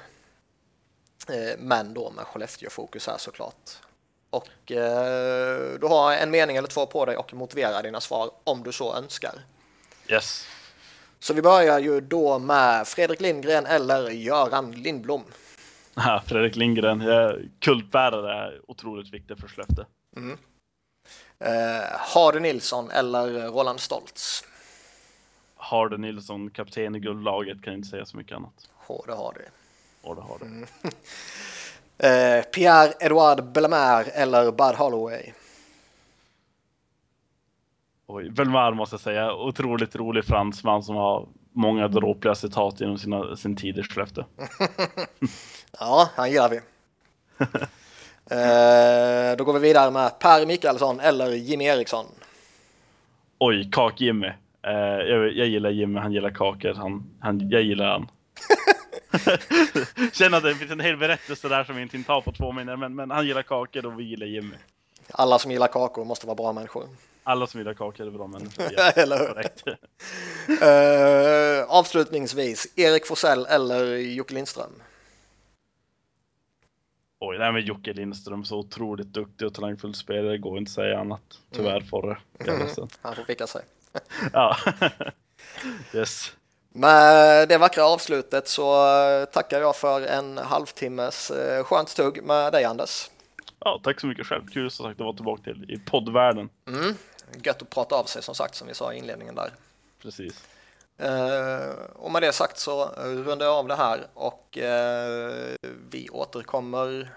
Eh, 1.29 1.57
men 1.59 1.93
då 1.93 2.11
med 2.11 2.25
Skellefteå-fokus 2.25 3.07
här 3.07 3.17
såklart. 3.17 3.77
Och 4.29 4.71
eh, 4.71 5.79
du 5.79 5.87
har 5.87 6.13
en 6.13 6.31
mening 6.31 6.57
eller 6.57 6.67
två 6.67 6.85
på 6.85 7.05
dig 7.05 7.17
och 7.17 7.33
motivera 7.33 7.81
dina 7.81 8.01
svar 8.01 8.31
om 8.43 8.63
du 8.63 8.71
så 8.71 8.95
önskar. 8.95 9.33
Yes. 10.07 10.45
Så 11.19 11.33
vi 11.33 11.41
börjar 11.41 11.79
ju 11.79 12.01
då 12.01 12.39
med 12.39 12.87
Fredrik 12.87 13.21
Lindgren 13.21 13.65
eller 13.65 14.09
Göran 14.09 14.71
Lindblom. 14.71 15.23
Ja, 15.99 16.21
Fredrik 16.25 16.55
Lindgren, 16.55 17.03
kultbärare 17.59 18.33
är 18.33 18.61
otroligt 18.67 19.13
viktig 19.13 19.37
för 19.37 19.47
Skellefteå. 19.47 19.85
Eh, 21.39 21.99
Hardy 22.15 22.39
Nilsson 22.39 22.91
eller 22.91 23.47
Roland 23.47 23.79
Stoltz. 23.79 24.43
Harden 25.55 26.01
Nilsson, 26.01 26.49
kapten 26.49 26.95
i 26.95 26.99
guldlaget, 26.99 27.61
kan 27.61 27.73
inte 27.73 27.87
säga 27.87 28.05
så 28.05 28.17
mycket 28.17 28.35
annat. 28.37 28.69
H, 28.73 29.03
det 29.07 29.13
har 29.13 29.33
du. 29.33 29.45
Och 30.09 30.15
det 30.15 30.21
har 30.21 30.39
det. 30.39 30.67
Eh, 31.99 32.43
Pierre-Edouard 32.43 33.51
Bellemare 33.51 34.03
eller 34.03 34.51
Bud 34.51 34.75
Holloway. 34.75 35.33
Oj, 38.07 38.29
Belmar 38.29 38.73
måste 38.73 38.93
jag 38.93 39.01
säga, 39.01 39.33
otroligt 39.33 39.95
rolig 39.95 40.25
fransman 40.25 40.83
som 40.83 40.95
har 40.95 41.27
många 41.51 41.87
dråpliga 41.87 42.35
citat 42.35 42.79
genom 42.81 42.97
sina, 42.97 43.35
sin 43.35 43.55
tid 43.55 43.77
i 43.77 43.83
Skellefteå. 43.83 44.23
Ja, 45.79 46.09
han 46.15 46.31
gillar 46.31 46.49
vi. 46.49 46.59
Eh, 48.29 49.37
då 49.37 49.43
går 49.43 49.53
vi 49.53 49.59
vidare 49.59 49.91
med 49.91 50.19
Per 50.19 50.45
Mikaelsson 50.45 50.99
eller 50.99 51.31
Jimmy 51.31 51.65
Eriksson. 51.65 52.05
Oj, 53.39 53.69
Kak-Jimmy. 53.71 54.27
Eh, 54.61 54.71
jag, 54.73 55.31
jag 55.33 55.47
gillar 55.47 55.69
Jimmy, 55.69 55.99
han 55.99 56.11
gillar 56.11 56.29
kakor. 56.29 56.73
Han, 56.73 57.03
han, 57.19 57.49
jag 57.49 57.61
gillar 57.61 57.85
han. 57.85 58.07
Känner 60.13 60.37
att 60.37 60.43
det 60.43 60.55
finns 60.55 60.71
en 60.71 60.79
hel 60.79 60.97
berättelse 60.97 61.47
där 61.47 61.63
som 61.63 61.79
inte 61.79 62.03
tar 62.03 62.21
på 62.21 62.31
två 62.31 62.51
minuter, 62.51 62.77
men, 62.77 62.95
men 62.95 63.11
han 63.11 63.27
gillar 63.27 63.43
kakor 63.43 63.85
och 63.85 63.99
vi 63.99 64.03
gillar 64.03 64.27
Jimmy. 64.27 64.55
Alla 65.11 65.39
som 65.39 65.51
gillar 65.51 65.67
kakor 65.67 66.05
måste 66.05 66.27
vara 66.27 66.35
bra 66.35 66.53
människor. 66.53 66.83
Alla 67.23 67.47
som 67.47 67.59
gillar 67.59 67.73
kakor 67.73 68.07
är 68.07 68.11
bra 68.11 68.27
människor. 68.27 68.65
Ja, 68.77 68.91
Eller 68.95 69.19
hur? 69.19 69.37
Eh, 70.63 71.63
avslutningsvis, 71.69 72.67
Erik 72.75 73.05
Forsell 73.05 73.45
eller 73.45 73.95
Jocke 73.95 74.33
Lindström. 74.33 74.71
Oj, 77.19 77.37
nej 77.37 77.51
men 77.51 77.65
Jocke 77.65 77.93
Lindström, 77.93 78.45
så 78.45 78.57
otroligt 78.57 79.07
duktig 79.07 79.47
och 79.47 79.53
talangfull 79.53 79.93
spelare, 79.93 80.31
det 80.31 80.37
går 80.37 80.57
inte 80.57 80.69
att 80.69 80.73
säga 80.73 80.99
annat. 80.99 81.21
Tyvärr 81.51 81.81
Forre. 81.81 82.17
Jag 82.37 82.47
är 82.47 82.59
ledsen. 82.59 82.87
Han 83.01 83.15
får 83.15 83.23
ficka 83.23 83.47
sig. 83.47 83.61
Ja. 84.33 84.57
yes. 85.93 86.35
Med 86.69 87.49
det 87.49 87.57
vackra 87.57 87.85
avslutet 87.85 88.47
så 88.47 88.85
tackar 89.33 89.61
jag 89.61 89.75
för 89.75 90.01
en 90.01 90.37
halvtimmes 90.37 91.31
skönt 91.63 91.95
tugg 91.95 92.23
med 92.23 92.51
dig 92.53 92.63
Anders. 92.63 93.09
Ja, 93.59 93.79
tack 93.83 93.99
så 93.99 94.07
mycket 94.07 94.25
själv. 94.27 94.47
Kul 94.47 94.71
som 94.71 94.85
sagt 94.85 94.99
att 94.99 95.05
vara 95.05 95.15
tillbaka 95.15 95.43
till 95.43 95.71
i 95.71 95.79
poddvärlden. 95.79 96.49
Mm. 96.67 96.95
Gött 97.43 97.61
att 97.61 97.69
prata 97.69 97.95
av 97.95 98.03
sig 98.03 98.23
som 98.23 98.35
sagt 98.35 98.55
som 98.55 98.67
vi 98.67 98.73
sa 98.73 98.93
i 98.93 98.97
inledningen 98.97 99.35
där. 99.35 99.49
Precis. 100.01 100.43
Eh, 100.97 101.69
och 101.95 102.11
med 102.11 102.21
det 102.21 102.31
sagt 102.31 102.57
så 102.57 102.85
rundar 102.97 103.45
jag 103.45 103.55
av 103.55 103.67
det 103.67 103.75
här 103.75 104.07
och 104.13 104.57
eh, 104.57 105.55
vi 105.89 106.09
återkommer 106.09 107.11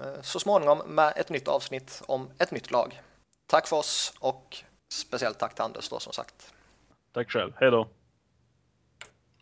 eh, 0.00 0.22
så 0.22 0.40
småningom 0.40 0.82
med 0.86 1.12
ett 1.16 1.28
nytt 1.28 1.48
avsnitt 1.48 2.02
om 2.06 2.30
ett 2.38 2.50
nytt 2.50 2.70
lag. 2.70 3.02
Tack 3.46 3.66
för 3.66 3.76
oss 3.76 4.14
och 4.20 4.56
speciellt 4.92 5.38
tack 5.38 5.54
till 5.54 5.64
Anders 5.64 5.88
då 5.88 5.98
som 5.98 6.12
sagt. 6.12 6.54
Tack 7.12 7.30
själv. 7.30 7.52
Hej 7.56 7.70
då. 7.70 7.88